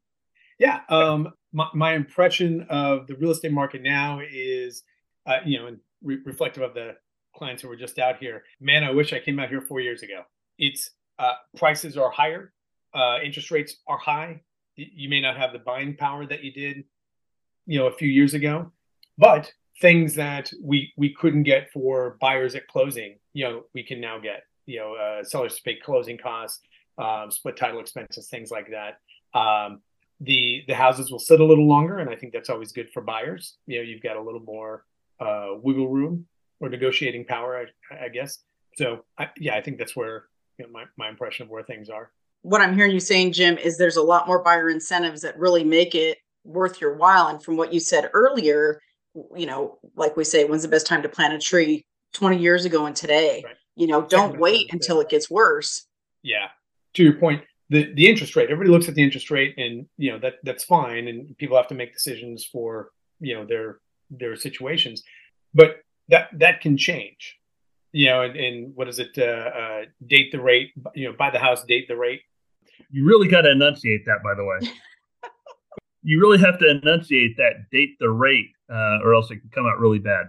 Yeah. 0.59 0.81
Um, 0.89 1.33
my, 1.53 1.69
my 1.75 1.95
impression 1.95 2.67
of 2.69 3.07
the 3.07 3.15
real 3.15 3.31
estate 3.31 3.53
market 3.53 3.83
now 3.83 4.21
is, 4.21 4.83
uh, 5.27 5.39
you 5.45 5.59
know, 5.59 5.77
re- 6.03 6.19
reflective 6.25 6.63
of 6.63 6.75
the 6.75 6.97
clients 7.37 7.63
who 7.63 7.69
were 7.69 7.77
just 7.77 7.99
out 7.99 8.17
here. 8.19 8.43
Man, 8.61 8.83
I 8.83 8.91
wish 8.91 9.13
I 9.13 9.21
came 9.21 9.39
out 9.39 9.51
here 9.51 9.61
four 9.61 9.81
years 9.81 10.03
ago. 10.03 10.23
It's 10.59 10.91
uh, 11.19 11.35
prices 11.57 11.97
are 11.97 12.11
higher, 12.11 12.53
uh, 12.95 13.19
interest 13.23 13.51
rates 13.51 13.77
are 13.87 13.99
high, 13.99 14.41
you 14.77 15.09
may 15.09 15.21
not 15.21 15.37
have 15.37 15.53
the 15.53 15.59
buying 15.59 15.97
power 15.97 16.27
that 16.27 16.45
you 16.45 16.53
did, 16.53 16.85
you 17.67 17.79
know, 17.79 17.87
a 17.87 17.93
few 17.93 18.09
years 18.09 18.35
ago, 18.35 18.71
but 19.19 19.53
things 19.81 20.15
that 20.15 20.53
we 20.63 20.93
we 20.97 21.13
couldn't 21.13 21.43
get 21.43 21.71
for 21.73 22.17
buyers 22.21 22.55
at 22.55 22.67
closing, 22.69 23.17
you 23.33 23.45
know, 23.45 23.65
we 23.75 23.83
can 23.83 24.01
now 24.01 24.19
get. 24.19 24.45
You 24.69 24.81
know, 24.81 24.95
uh, 24.95 25.23
sellers 25.23 25.55
to 25.55 25.63
pay 25.63 25.77
closing 25.77 26.19
costs, 26.19 26.61
um, 26.99 27.31
split 27.31 27.57
title 27.57 27.79
expenses, 27.79 28.29
things 28.29 28.51
like 28.51 28.69
that. 28.73 28.99
Um, 29.39 29.81
the 30.21 30.65
the 30.67 30.75
houses 30.75 31.11
will 31.11 31.21
sit 31.21 31.39
a 31.39 31.45
little 31.45 31.69
longer, 31.69 31.99
and 31.99 32.11
I 32.11 32.17
think 32.17 32.33
that's 32.33 32.51
always 32.51 32.73
good 32.73 32.91
for 32.93 33.01
buyers. 33.01 33.59
You 33.67 33.79
know, 33.79 33.83
you've 33.83 34.03
got 34.03 34.17
a 34.17 34.21
little 34.21 34.41
more 34.41 34.85
uh, 35.21 35.51
wiggle 35.63 35.89
room 35.89 36.27
or 36.59 36.69
negotiating 36.69 37.27
power, 37.27 37.69
I, 37.93 38.07
I 38.07 38.09
guess. 38.09 38.39
So, 38.77 39.05
I, 39.17 39.29
yeah, 39.39 39.55
I 39.55 39.63
think 39.63 39.79
that's 39.79 39.95
where 39.95 40.25
you 40.59 40.67
know, 40.67 40.73
my 40.73 40.85
my 40.97 41.09
impression 41.09 41.45
of 41.45 41.51
where 41.51 41.63
things 41.63 41.89
are 41.89 42.11
what 42.47 42.61
I'm 42.61 42.77
hearing 42.77 42.93
you 42.93 43.01
saying, 43.01 43.33
Jim, 43.33 43.59
is 43.59 43.77
there's 43.77 43.97
a 43.97 44.03
lot 44.03 44.29
more 44.29 44.41
buyer 44.41 44.71
incentives 44.71 45.23
that 45.23 45.37
really 45.37 45.65
make 45.65 45.97
it 45.97 46.19
worth 46.45 46.81
your 46.81 46.95
while. 46.95 47.27
And 47.27 47.43
from 47.43 47.57
what 47.57 47.73
you 47.73 47.81
said 47.81 48.09
earlier, 48.13 48.81
you 49.35 49.47
know, 49.47 49.79
like 49.97 50.17
we 50.17 50.23
say, 50.23 50.45
when's 50.45 50.63
the 50.63 50.69
best 50.69 50.87
time 50.87 51.03
to 51.03 51.09
plant 51.09 51.35
a 51.35 51.41
tree? 51.41 51.85
20 52.13 52.39
years 52.39 52.65
ago 52.65 52.87
and 52.87 52.95
today. 52.95 53.43
Right. 53.45 53.57
You 53.75 53.89
know, 53.89 54.03
don't 54.03 54.39
wait 54.39 54.73
until 54.73 55.01
it 55.01 55.09
gets 55.09 55.29
worse. 55.29 55.87
Yeah. 56.23 56.47
To 56.95 57.03
your 57.03 57.15
point, 57.15 57.43
the 57.69 57.93
the 57.95 58.09
interest 58.09 58.37
rate, 58.37 58.49
everybody 58.49 58.71
looks 58.71 58.89
at 58.89 58.95
the 58.95 59.03
interest 59.03 59.29
rate 59.31 59.55
and 59.59 59.87
you 59.99 60.13
know 60.13 60.19
that 60.21 60.35
that's 60.45 60.63
fine 60.63 61.09
and 61.09 61.37
people 61.37 61.57
have 61.57 61.67
to 61.69 61.75
make 61.75 61.93
decisions 61.93 62.45
for, 62.45 62.91
you 63.19 63.35
know, 63.35 63.45
their 63.45 63.81
their 64.09 64.37
situations. 64.37 65.03
But 65.53 65.79
that 66.09 66.29
that 66.39 66.61
can 66.61 66.77
change. 66.77 67.37
You 67.91 68.07
know, 68.07 68.23
and, 68.23 68.37
and 68.37 68.77
what 68.77 68.89
is 68.89 69.01
it? 69.01 69.19
Uh, 69.19 69.23
uh, 69.23 69.83
date 70.07 70.31
the 70.31 70.41
rate, 70.41 70.71
you 70.95 71.09
know, 71.09 71.17
buy 71.19 71.31
the 71.31 71.39
house, 71.41 71.65
date 71.65 71.89
the 71.89 71.97
rate 71.97 72.23
you 72.91 73.07
really 73.07 73.29
got 73.29 73.43
to 73.43 73.51
enunciate 73.51 74.07
that, 74.07 74.23
by 74.23 74.35
the 74.35 74.45
way. 74.45 74.59
you 76.03 76.21
really 76.21 76.39
have 76.39 76.59
to 76.61 76.71
enunciate 76.71 77.37
that 77.37 77.71
date 77.71 77.97
the 77.99 78.11
rate, 78.11 78.51
uh, 78.71 78.99
or 79.03 79.15
else 79.15 79.31
it 79.31 79.41
can 79.41 79.51
come 79.51 79.67
out 79.67 79.79
really 79.79 79.99
bad. 79.99 80.27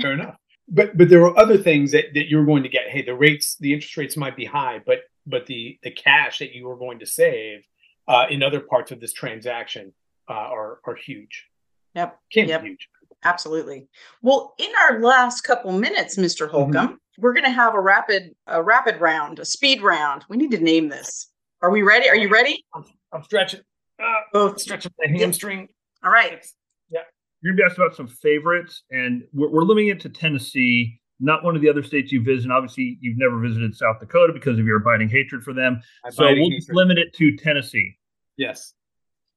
Fair 0.00 0.12
enough. 0.12 0.36
But 0.68 0.96
but 0.96 1.08
there 1.08 1.22
are 1.24 1.38
other 1.38 1.58
things 1.58 1.92
that, 1.92 2.06
that 2.14 2.28
you're 2.28 2.44
going 2.44 2.62
to 2.62 2.68
get. 2.68 2.88
Hey, 2.88 3.02
the 3.02 3.14
rates, 3.14 3.56
the 3.60 3.72
interest 3.72 3.96
rates 3.96 4.16
might 4.16 4.36
be 4.36 4.44
high, 4.44 4.80
but 4.86 5.00
but 5.26 5.46
the 5.46 5.78
the 5.82 5.90
cash 5.90 6.38
that 6.38 6.52
you 6.52 6.68
are 6.70 6.76
going 6.76 6.98
to 7.00 7.06
save 7.06 7.64
uh, 8.06 8.26
in 8.30 8.42
other 8.42 8.60
parts 8.60 8.90
of 8.90 9.00
this 9.00 9.12
transaction 9.12 9.92
uh, 10.28 10.32
are 10.32 10.80
are 10.84 10.94
huge. 10.94 11.46
Yep. 11.94 12.18
Can 12.32 12.48
yep. 12.48 12.62
be 12.62 12.68
huge. 12.68 12.88
Absolutely. 13.24 13.88
Well, 14.22 14.54
in 14.58 14.70
our 14.82 15.00
last 15.00 15.42
couple 15.42 15.72
minutes, 15.72 16.16
Mr. 16.16 16.46
Mm-hmm. 16.46 16.50
Holcomb, 16.50 16.86
mm-hmm. 16.86 16.94
we're 17.22 17.32
going 17.32 17.44
to 17.44 17.50
have 17.50 17.74
a 17.74 17.80
rapid 17.80 18.34
a 18.46 18.62
rapid 18.62 19.00
round, 19.00 19.38
a 19.38 19.44
speed 19.44 19.82
round. 19.82 20.24
We 20.28 20.36
need 20.36 20.52
to 20.52 20.60
name 20.60 20.88
this. 20.88 21.30
Are 21.62 21.70
we 21.70 21.82
ready? 21.82 22.08
Are 22.08 22.16
you 22.16 22.28
ready? 22.28 22.64
I'm, 22.74 22.84
I'm 23.12 23.22
stretching. 23.24 23.60
Uh, 24.00 24.14
Both 24.32 24.60
stretching 24.60 24.92
the 24.98 25.18
hamstring. 25.18 25.68
All 26.04 26.10
right. 26.10 26.44
Yeah. 26.90 27.00
You're 27.40 27.54
gonna 27.54 27.64
be 27.68 27.70
asked 27.70 27.78
about 27.78 27.96
some 27.96 28.06
favorites, 28.06 28.84
and 28.90 29.24
we're, 29.32 29.50
we're 29.50 29.62
limiting 29.64 29.88
it 29.88 30.00
to 30.00 30.08
Tennessee, 30.08 31.00
not 31.18 31.42
one 31.42 31.56
of 31.56 31.62
the 31.62 31.68
other 31.68 31.82
states 31.82 32.12
you 32.12 32.22
visit. 32.22 32.50
Obviously, 32.50 32.98
you've 33.00 33.18
never 33.18 33.40
visited 33.40 33.74
South 33.74 33.98
Dakota 33.98 34.32
because 34.32 34.58
of 34.58 34.66
your 34.66 34.76
abiding 34.76 35.08
hatred 35.08 35.42
for 35.42 35.52
them. 35.52 35.80
so 36.10 36.26
we'll 36.32 36.50
just 36.50 36.72
limit 36.72 36.98
it 36.98 37.12
to 37.14 37.36
Tennessee. 37.36 37.98
Yes. 38.36 38.74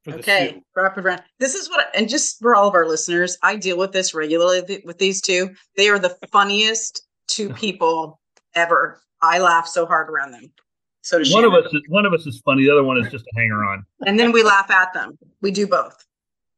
Okay, 0.08 0.64
rapid 0.76 1.04
round. 1.04 1.22
This 1.40 1.54
is 1.54 1.70
what, 1.70 1.88
and 1.96 2.10
just 2.10 2.40
for 2.40 2.56
all 2.56 2.68
of 2.68 2.74
our 2.74 2.88
listeners, 2.88 3.38
I 3.44 3.56
deal 3.56 3.78
with 3.78 3.92
this 3.92 4.16
regularly 4.16 4.82
with 4.84 4.98
these 4.98 5.22
two. 5.22 5.52
They 5.78 5.90
are 5.90 6.00
the 6.00 6.18
funniest 6.32 7.08
two 7.28 7.50
people 7.54 8.20
ever. 8.56 9.00
I 9.22 9.40
laugh 9.40 9.68
so 9.68 9.86
hard 9.86 10.10
around 10.10 10.32
them. 10.32 10.52
So 11.02 11.18
does 11.20 11.32
one 11.34 11.44
Shannon. 11.44 11.58
of 11.58 11.66
us. 11.66 11.74
Is, 11.74 11.82
one 11.88 12.06
of 12.06 12.14
us 12.14 12.26
is 12.28 12.42
funny. 12.46 12.64
The 12.64 12.72
other 12.72 12.84
one 12.84 12.98
is 12.98 13.12
just 13.12 13.26
a 13.26 13.40
hanger 13.40 13.64
on. 13.66 13.86
and 14.06 14.20
then 14.20 14.32
we 14.32 14.44
laugh 14.44 14.70
at 14.70 14.94
them. 14.94 15.18
We 15.42 15.52
do 15.52 15.68
both. 15.68 16.06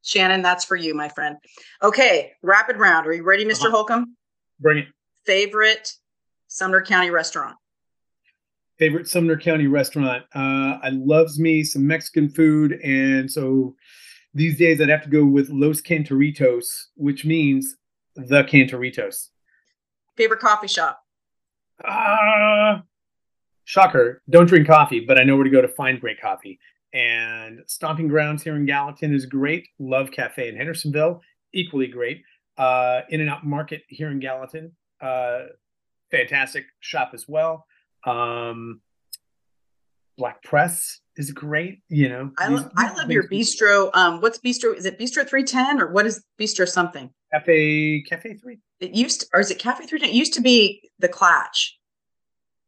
Shannon, 0.01 0.41
that's 0.41 0.65
for 0.65 0.75
you, 0.75 0.93
my 0.93 1.07
friend. 1.07 1.37
Okay, 1.81 2.33
rapid 2.41 2.75
round. 2.77 3.07
Are 3.07 3.13
you 3.13 3.23
ready, 3.23 3.45
mister 3.45 3.67
Uh-huh. 3.67 3.77
Holcomb? 3.77 4.17
Bring 4.59 4.79
it. 4.79 4.87
Favorite 5.25 5.93
Sumner 6.47 6.81
County 6.83 7.09
restaurant? 7.09 7.55
Favorite 8.77 9.07
Sumner 9.07 9.37
County 9.37 9.67
restaurant. 9.67 10.23
Uh, 10.35 10.77
I 10.83 10.89
loves 10.91 11.39
me 11.39 11.63
some 11.63 11.87
Mexican 11.87 12.27
food, 12.27 12.73
and 12.83 13.31
so 13.31 13.75
these 14.33 14.57
days 14.57 14.81
I'd 14.81 14.89
have 14.89 15.03
to 15.03 15.09
go 15.09 15.23
with 15.25 15.49
Los 15.49 15.79
Cantoritos, 15.79 16.87
which 16.95 17.23
means 17.23 17.77
the 18.17 18.43
Cantoritos. 18.43 19.29
Favorite 20.17 20.41
coffee 20.41 20.67
shop? 20.67 20.99
Ah, 21.85 22.83
shocker! 23.65 24.21
Don't 24.29 24.47
drink 24.47 24.67
coffee, 24.67 24.99
but 24.99 25.19
I 25.19 25.23
know 25.23 25.35
where 25.35 25.43
to 25.43 25.49
go 25.49 25.61
to 25.61 25.67
find 25.67 25.99
great 25.99 26.19
coffee. 26.21 26.59
And 26.93 27.61
Stomping 27.67 28.07
Grounds 28.07 28.43
here 28.43 28.55
in 28.55 28.65
Gallatin 28.65 29.13
is 29.13 29.25
great. 29.25 29.67
Love 29.79 30.11
Cafe 30.11 30.47
in 30.47 30.55
Hendersonville, 30.55 31.21
equally 31.53 31.87
great. 31.87 32.23
Uh, 32.57 33.01
In 33.09 33.19
and 33.19 33.29
Out 33.29 33.45
Market 33.45 33.81
here 33.87 34.11
in 34.11 34.19
Gallatin, 34.19 34.71
uh, 35.01 35.45
fantastic 36.11 36.65
shop 36.81 37.11
as 37.13 37.27
well. 37.27 37.65
Um, 38.05 38.81
Black 40.19 40.43
Press 40.43 40.99
is 41.15 41.31
great. 41.31 41.81
You 41.89 42.09
know, 42.09 42.31
I, 42.37 42.49
lo- 42.49 42.69
I 42.77 42.93
love 42.93 43.09
your 43.09 43.27
bistro. 43.27 43.89
Um, 43.95 44.21
what's 44.21 44.37
bistro? 44.37 44.75
Is 44.75 44.85
it 44.85 44.99
bistro 44.99 45.27
three 45.27 45.43
ten 45.43 45.81
or 45.81 45.91
what 45.91 46.05
is 46.05 46.23
bistro 46.39 46.67
something? 46.67 47.09
Cafe 47.33 48.03
Cafe 48.07 48.35
Three. 48.35 48.59
It 48.79 48.91
used 48.91 49.21
to, 49.21 49.27
or 49.33 49.39
is 49.39 49.49
it 49.49 49.57
Cafe 49.57 49.87
three 49.87 49.97
ten? 49.99 50.09
It 50.09 50.15
used 50.15 50.33
to 50.35 50.41
be 50.41 50.87
the 50.99 51.07
Clatch. 51.07 51.75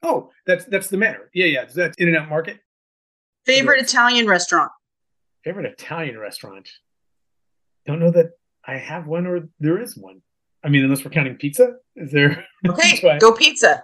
Oh, 0.06 0.30
that's 0.46 0.66
that's 0.66 0.88
the 0.88 0.98
matter. 0.98 1.30
Yeah, 1.34 1.46
yeah. 1.48 1.66
That's 1.66 1.98
In 1.98 2.08
and 2.08 2.18
Out 2.18 2.30
Market. 2.30 2.60
Favorite. 3.46 3.82
Italian 3.82 4.28
restaurant? 4.28 4.72
Favorite 5.44 5.66
Italian 5.66 6.18
restaurant? 6.20 6.70
Don't 7.88 8.00
know 8.00 8.12
that 8.12 8.32
I 8.66 8.78
have 8.78 9.08
one 9.08 9.26
or 9.28 9.50
there 9.60 9.82
is 9.82 9.98
one. 9.98 10.22
I 10.64 10.70
mean, 10.70 10.84
unless 10.84 11.04
we're 11.06 11.12
counting 11.12 11.36
pizza, 11.38 11.74
is 11.96 12.12
there? 12.12 12.46
Okay, 12.68 13.00
why- 13.02 13.18
go 13.20 13.32
pizza. 13.34 13.84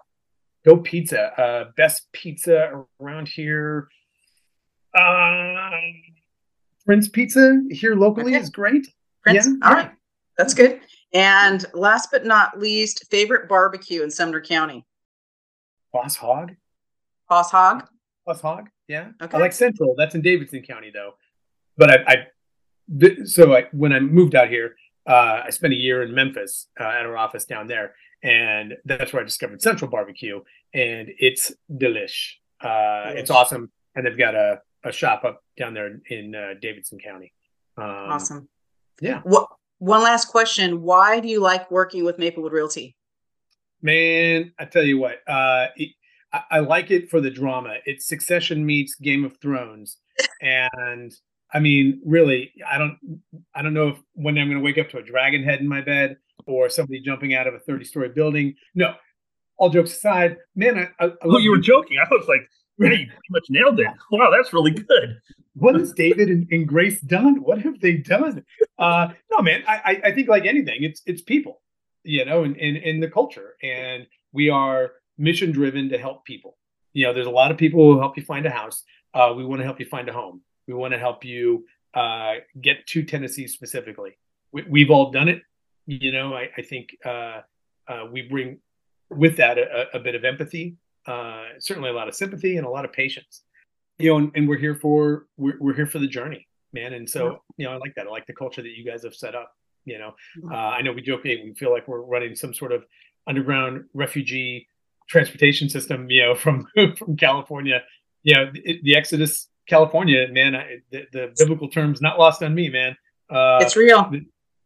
Go 0.65 0.77
pizza. 0.77 1.21
Uh, 1.41 1.71
best 1.75 2.07
pizza 2.11 2.85
around 2.99 3.27
here. 3.27 3.87
Uh, 4.97 5.69
Prince 6.85 7.07
Pizza 7.09 7.61
here 7.71 7.95
locally 7.95 8.35
Okay. 8.35 8.41
is 8.43 8.49
great. 8.49 8.87
Prince. 9.23 9.47
Yeah. 9.47 9.53
All 9.67 9.73
right, 9.73 9.91
that's 10.37 10.53
good. 10.53 10.81
And 11.13 11.65
last 11.73 12.09
but 12.11 12.25
not 12.25 12.59
least, 12.59 13.05
favorite 13.11 13.47
barbecue 13.49 14.01
in 14.03 14.09
Sumner 14.11 14.41
County? 14.41 14.85
Boss 15.93 16.15
Hog. 16.15 16.51
Boss 17.29 17.51
Hog. 17.51 17.87
Boss 18.25 18.41
Hog. 18.41 18.69
Yeah. 18.87 19.09
Okay. 19.21 19.37
I 19.37 19.39
like 19.41 19.53
Central. 19.53 19.95
That's 19.97 20.15
in 20.15 20.21
Davidson 20.21 20.61
County 20.63 20.91
though. 20.93 21.11
But 21.77 21.91
I, 21.91 21.95
I 22.07 22.15
th- 22.99 23.27
so 23.27 23.55
I, 23.55 23.67
when 23.71 23.93
I 23.93 23.99
moved 23.99 24.35
out 24.35 24.49
here, 24.49 24.75
uh, 25.07 25.41
I 25.45 25.49
spent 25.49 25.73
a 25.73 25.77
year 25.77 26.03
in 26.03 26.13
Memphis 26.13 26.67
uh, 26.79 26.83
at 26.83 27.05
our 27.05 27.17
office 27.17 27.45
down 27.45 27.67
there, 27.67 27.95
and 28.23 28.75
that's 28.85 29.13
where 29.13 29.21
I 29.21 29.25
discovered 29.25 29.61
Central 29.61 29.89
Barbecue, 29.89 30.41
and 30.73 31.09
it's 31.17 31.51
delish. 31.71 32.33
Uh, 32.61 33.11
It's 33.15 33.31
awesome, 33.31 33.71
and 33.95 34.05
they've 34.05 34.17
got 34.17 34.35
a, 34.35 34.61
a 34.83 34.91
shop 34.91 35.23
up 35.23 35.43
down 35.57 35.73
there 35.73 35.99
in 36.09 36.35
uh, 36.35 36.53
Davidson 36.61 36.99
County. 36.99 37.33
Um, 37.77 37.85
Awesome. 37.87 38.49
yeah. 39.01 39.21
What? 39.23 39.47
One 39.79 40.03
last 40.03 40.25
question. 40.25 40.83
Why 40.83 41.19
do 41.19 41.27
you 41.27 41.39
like 41.39 41.71
working 41.71 42.03
with 42.05 42.19
Maplewood 42.19 42.51
Realty? 42.53 42.95
Man, 43.81 44.53
I 44.59 44.65
tell 44.65 44.83
you 44.83 44.97
what, 44.99 45.19
uh, 45.27 45.67
it, 45.75 45.89
I, 46.33 46.41
I 46.51 46.59
like 46.59 46.91
it 46.91 47.09
for 47.09 47.19
the 47.21 47.29
drama. 47.31 47.75
It's 47.85 48.07
Succession 48.07 48.65
meets 48.65 48.95
Game 48.95 49.25
of 49.25 49.37
Thrones, 49.41 49.97
and 50.41 51.11
I 51.53 51.59
mean, 51.59 52.01
really, 52.05 52.51
I 52.69 52.77
don't, 52.77 52.97
I 53.55 53.61
don't 53.61 53.73
know 53.73 53.89
if 53.89 53.97
when 54.13 54.37
I'm 54.37 54.47
going 54.47 54.59
to 54.59 54.63
wake 54.63 54.77
up 54.77 54.89
to 54.91 54.99
a 54.99 55.03
dragon 55.03 55.43
head 55.43 55.59
in 55.59 55.67
my 55.67 55.81
bed 55.81 56.17
or 56.45 56.69
somebody 56.69 57.01
jumping 57.01 57.33
out 57.33 57.47
of 57.47 57.53
a 57.53 57.59
30 57.59 57.83
story 57.85 58.09
building. 58.09 58.55
No, 58.75 58.93
all 59.57 59.69
jokes 59.69 59.91
aside, 59.97 60.37
man, 60.55 60.77
I, 60.77 61.03
I, 61.03 61.07
I 61.09 61.13
Oh, 61.23 61.37
you 61.37 61.51
were 61.51 61.57
joking. 61.59 61.97
I 61.99 62.07
was 62.13 62.27
like, 62.27 62.41
yeah, 62.79 62.87
you 62.91 63.07
pretty 63.07 63.11
much 63.29 63.45
nailed 63.49 63.79
it. 63.79 63.87
Wow, 64.11 64.31
that's 64.35 64.53
really 64.53 64.71
good. 64.71 65.19
what 65.55 65.75
has 65.75 65.91
David 65.93 66.29
and, 66.29 66.47
and 66.51 66.67
Grace 66.67 67.01
done? 67.01 67.41
What 67.43 67.59
have 67.61 67.79
they 67.81 67.93
done? 67.97 68.43
Uh, 68.79 69.09
no, 69.31 69.41
man, 69.41 69.63
I, 69.67 69.81
I- 69.85 70.01
I 70.09 70.11
think 70.13 70.27
like 70.29 70.45
anything, 70.45 70.77
it's 70.83 71.01
it's 71.05 71.21
people, 71.21 71.61
you 72.03 72.25
know, 72.25 72.43
and 72.43 72.55
in, 72.57 72.75
in 72.77 72.99
the 72.99 73.09
culture, 73.09 73.55
and 73.63 74.07
we 74.31 74.49
are 74.49 74.93
mission 75.17 75.51
driven 75.51 75.89
to 75.89 75.97
help 75.97 76.25
people. 76.25 76.57
You 76.93 77.07
know, 77.07 77.13
there's 77.13 77.27
a 77.27 77.31
lot 77.31 77.51
of 77.51 77.57
people 77.57 77.93
who 77.93 77.99
help 77.99 78.17
you 78.17 78.23
find 78.23 78.45
a 78.45 78.49
house. 78.49 78.83
Uh, 79.13 79.33
we 79.35 79.45
want 79.45 79.59
to 79.59 79.65
help 79.65 79.79
you 79.79 79.85
find 79.85 80.09
a 80.09 80.13
home. 80.13 80.41
We 80.67 80.73
want 80.73 80.93
to 80.93 80.99
help 80.99 81.23
you 81.23 81.65
uh, 81.93 82.35
get 82.59 82.85
to 82.87 83.03
Tennessee 83.03 83.47
specifically. 83.47 84.17
We, 84.51 84.63
we've 84.69 84.91
all 84.91 85.11
done 85.11 85.29
it. 85.29 85.41
You 85.85 86.11
know, 86.11 86.33
I, 86.33 86.49
I 86.57 86.61
think 86.61 86.95
uh, 87.05 87.41
uh, 87.87 88.05
we 88.11 88.23
bring 88.23 88.59
with 89.09 89.37
that 89.37 89.57
a, 89.57 89.97
a 89.97 89.99
bit 89.99 90.15
of 90.15 90.23
empathy, 90.23 90.77
uh, 91.05 91.43
certainly 91.59 91.89
a 91.89 91.93
lot 91.93 92.07
of 92.07 92.15
sympathy, 92.15 92.57
and 92.57 92.65
a 92.65 92.69
lot 92.69 92.85
of 92.85 92.93
patience 92.93 93.43
you 94.01 94.09
know, 94.09 94.17
and, 94.17 94.31
and 94.35 94.49
we're 94.49 94.57
here 94.57 94.75
for 94.75 95.27
we're, 95.37 95.57
we're 95.59 95.73
here 95.73 95.85
for 95.85 95.99
the 95.99 96.07
journey, 96.07 96.47
man. 96.73 96.93
And 96.93 97.09
so, 97.09 97.41
you 97.57 97.65
know, 97.65 97.73
I 97.73 97.77
like 97.77 97.95
that. 97.95 98.07
I 98.07 98.09
like 98.09 98.27
the 98.27 98.33
culture 98.33 98.61
that 98.61 98.77
you 98.77 98.85
guys 98.85 99.03
have 99.03 99.15
set 99.15 99.35
up. 99.35 99.53
You 99.85 99.97
know, 99.99 100.15
uh, 100.51 100.55
I 100.55 100.81
know 100.81 100.91
we 100.91 101.01
joke 101.01 101.23
we 101.23 101.53
feel 101.57 101.71
like 101.71 101.87
we're 101.87 102.01
running 102.01 102.35
some 102.35 102.53
sort 102.53 102.71
of 102.71 102.83
underground 103.27 103.85
refugee 103.93 104.67
transportation 105.09 105.69
system. 105.69 106.09
You 106.09 106.23
know, 106.27 106.35
from 106.43 106.67
from 106.97 107.15
California. 107.17 107.81
You 108.23 108.35
know, 108.35 108.51
the, 108.53 108.79
the 108.83 108.95
Exodus, 108.95 109.47
California, 109.67 110.27
man. 110.31 110.55
I, 110.55 110.77
the, 110.91 111.05
the 111.11 111.33
biblical 111.37 111.69
terms 111.69 112.01
not 112.01 112.19
lost 112.19 112.43
on 112.43 112.53
me, 112.53 112.69
man. 112.69 112.95
Uh, 113.29 113.59
It's 113.61 113.75
real. 113.75 114.11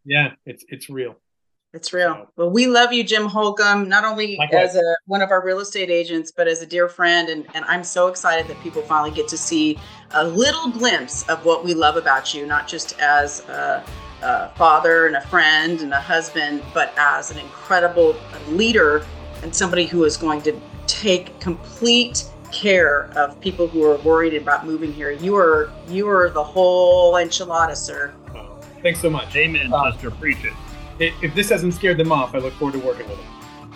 yeah, 0.03 0.33
it's 0.45 0.65
it's 0.67 0.89
real. 0.89 1.15
It's 1.73 1.91
real. 1.93 2.13
So- 2.13 2.29
Well, 2.37 2.49
we 2.51 2.67
love 2.67 2.93
you, 2.93 3.03
Jim 3.03 3.25
Holcomb, 3.25 3.87
not 3.89 4.03
only 4.05 4.37
Likewise. 4.37 4.69
as 4.69 4.75
a 4.77 4.95
one 5.07 5.21
of 5.21 5.29
our 5.31 5.43
real 5.45 5.59
estate 5.59 5.89
agents, 5.89 6.31
but 6.35 6.47
as 6.47 6.61
a 6.61 6.65
dear 6.65 6.87
friend. 6.89 7.27
And, 7.29 7.45
and 7.53 7.63
I'm 7.65 7.83
so 7.83 8.07
excited 8.07 8.47
that 8.49 8.61
people 8.63 8.81
finally 8.81 9.11
get 9.11 9.27
to 9.29 9.37
see 9.37 9.77
a 10.11 10.25
little 10.25 10.69
glimpse 10.71 11.27
of 11.29 11.43
what 11.45 11.65
we 11.65 11.73
love 11.73 11.97
about 11.97 12.33
you, 12.33 12.45
not 12.45 12.67
just 12.67 12.97
as 12.99 13.41
a, 13.49 13.83
a 14.25 14.49
father 14.55 15.05
and 15.07 15.15
a 15.15 15.21
friend 15.21 15.81
and 15.81 15.93
a 15.93 15.99
husband, 15.99 16.63
but 16.73 16.93
as 16.97 17.31
an 17.31 17.37
incredible 17.37 18.15
leader 18.49 19.05
and 19.43 19.55
somebody 19.55 19.85
who 19.85 20.03
is 20.03 20.17
going 20.17 20.41
to 20.41 20.59
take 20.87 21.39
complete 21.39 22.25
care 22.51 23.11
of 23.15 23.39
people 23.41 23.67
who 23.67 23.83
are 23.83 23.97
worried 23.97 24.33
about 24.33 24.65
moving 24.65 24.91
here. 24.91 25.11
You 25.11 25.35
are 25.35 25.71
you 25.87 26.07
are 26.09 26.29
the 26.29 26.43
whole 26.43 27.13
enchilada, 27.13 27.75
sir. 27.75 28.13
Thanks 28.81 29.01
so 29.01 29.09
much. 29.09 29.35
Amen, 29.35 29.71
Uh, 29.73 29.91
sister. 29.91 30.11
Preach 30.11 30.37
it. 30.45 31.13
If 31.21 31.35
this 31.35 31.49
hasn't 31.49 31.73
scared 31.73 31.97
them 31.97 32.11
off, 32.11 32.33
I 32.35 32.37
look 32.39 32.53
forward 32.53 32.79
to 32.79 32.85
working 32.85 33.07
with 33.09 33.17
them. 33.17 33.73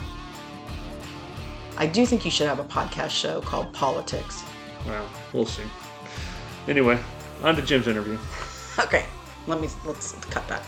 I 1.78 1.86
do 1.86 2.06
think 2.06 2.26
you 2.26 2.32
should 2.32 2.48
have 2.48 2.60
a 2.60 2.64
podcast 2.64 3.10
show 3.12 3.42
called 3.42 3.74
Politics. 3.74 4.44
Well, 4.86 5.06
we'll 5.34 5.46
see. 5.46 5.64
Anyway, 6.68 7.00
on 7.44 7.56
to 7.56 7.62
Jim's 7.62 7.88
interview. 7.88 8.18
Okay, 8.78 9.06
let 9.50 9.60
me 9.60 9.68
let's 9.86 10.14
cut 10.30 10.48
that. 10.48 10.64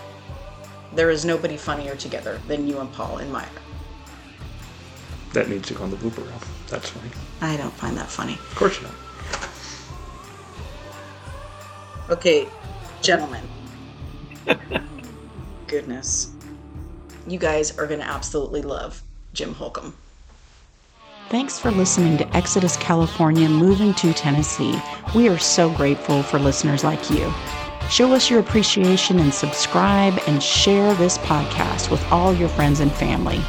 There 0.94 1.10
is 1.10 1.24
nobody 1.24 1.56
funnier 1.56 1.96
together 1.96 2.42
than 2.48 2.68
you 2.68 2.80
and 2.80 2.92
Paul 2.92 3.20
and 3.20 3.32
my. 3.32 3.46
That 5.34 5.48
needs 5.48 5.68
to 5.70 5.74
go 5.74 5.84
on 5.84 5.92
the 5.92 5.98
blooper 5.98 6.26
reel. 6.26 6.42
That's 6.68 6.90
funny. 6.90 7.10
I 7.40 7.56
don't 7.56 7.74
find 7.74 7.96
that 7.98 8.10
funny. 8.10 8.34
Of 8.34 8.56
course 8.56 8.82
you 8.82 8.88
don't. 8.88 8.96
Okay, 12.10 12.50
gentlemen. 13.02 13.48
Goodness, 15.68 16.34
you 17.28 17.40
guys 17.40 17.78
are 17.78 17.88
gonna 17.88 18.04
absolutely 18.04 18.64
love 18.64 19.02
Jim 19.34 19.54
Holcomb. 19.54 19.96
Thanks 21.30 21.58
for 21.58 21.72
listening 21.72 22.18
to 22.18 22.36
Exodus 22.36 22.76
California 22.78 23.48
Moving 23.48 23.94
to 23.94 24.12
Tennessee. 24.12 24.78
We 25.16 25.30
are 25.30 25.38
so 25.38 25.70
grateful 25.70 26.24
for 26.24 26.40
listeners 26.40 26.84
like 26.84 27.10
you. 27.10 27.32
Show 27.92 28.14
us 28.14 28.30
your 28.30 28.40
appreciation 28.40 29.20
and 29.20 29.34
subscribe 29.34 30.18
and 30.26 30.42
share 30.42 30.94
this 30.94 31.18
podcast 31.18 31.92
with 31.92 32.02
all 32.10 32.34
your 32.34 32.48
friends 32.48 32.80
and 32.80 32.90
family. 32.90 33.42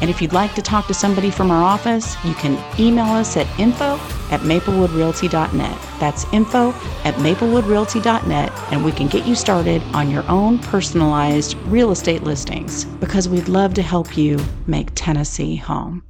And 0.00 0.08
if 0.08 0.22
you'd 0.22 0.32
like 0.32 0.54
to 0.54 0.62
talk 0.62 0.86
to 0.86 0.94
somebody 0.94 1.30
from 1.30 1.50
our 1.50 1.62
office, 1.62 2.16
you 2.24 2.32
can 2.32 2.58
email 2.80 3.04
us 3.04 3.36
at 3.36 3.46
info 3.60 3.96
at 4.30 4.40
maplewoodrealty.net. 4.40 5.78
That's 6.00 6.24
info 6.32 6.70
at 7.04 7.14
maplewoodrealty.net, 7.16 8.52
and 8.72 8.82
we 8.82 8.92
can 8.92 9.08
get 9.08 9.26
you 9.26 9.34
started 9.34 9.82
on 9.92 10.10
your 10.10 10.26
own 10.26 10.58
personalized 10.58 11.54
real 11.66 11.90
estate 11.90 12.22
listings 12.22 12.86
because 12.86 13.28
we'd 13.28 13.48
love 13.48 13.74
to 13.74 13.82
help 13.82 14.16
you 14.16 14.42
make 14.66 14.88
Tennessee 14.94 15.54
home. 15.56 16.02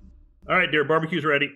All 0.48 0.56
right, 0.56 0.70
dear. 0.70 0.84
Barbecue's 0.84 1.24
ready. 1.24 1.50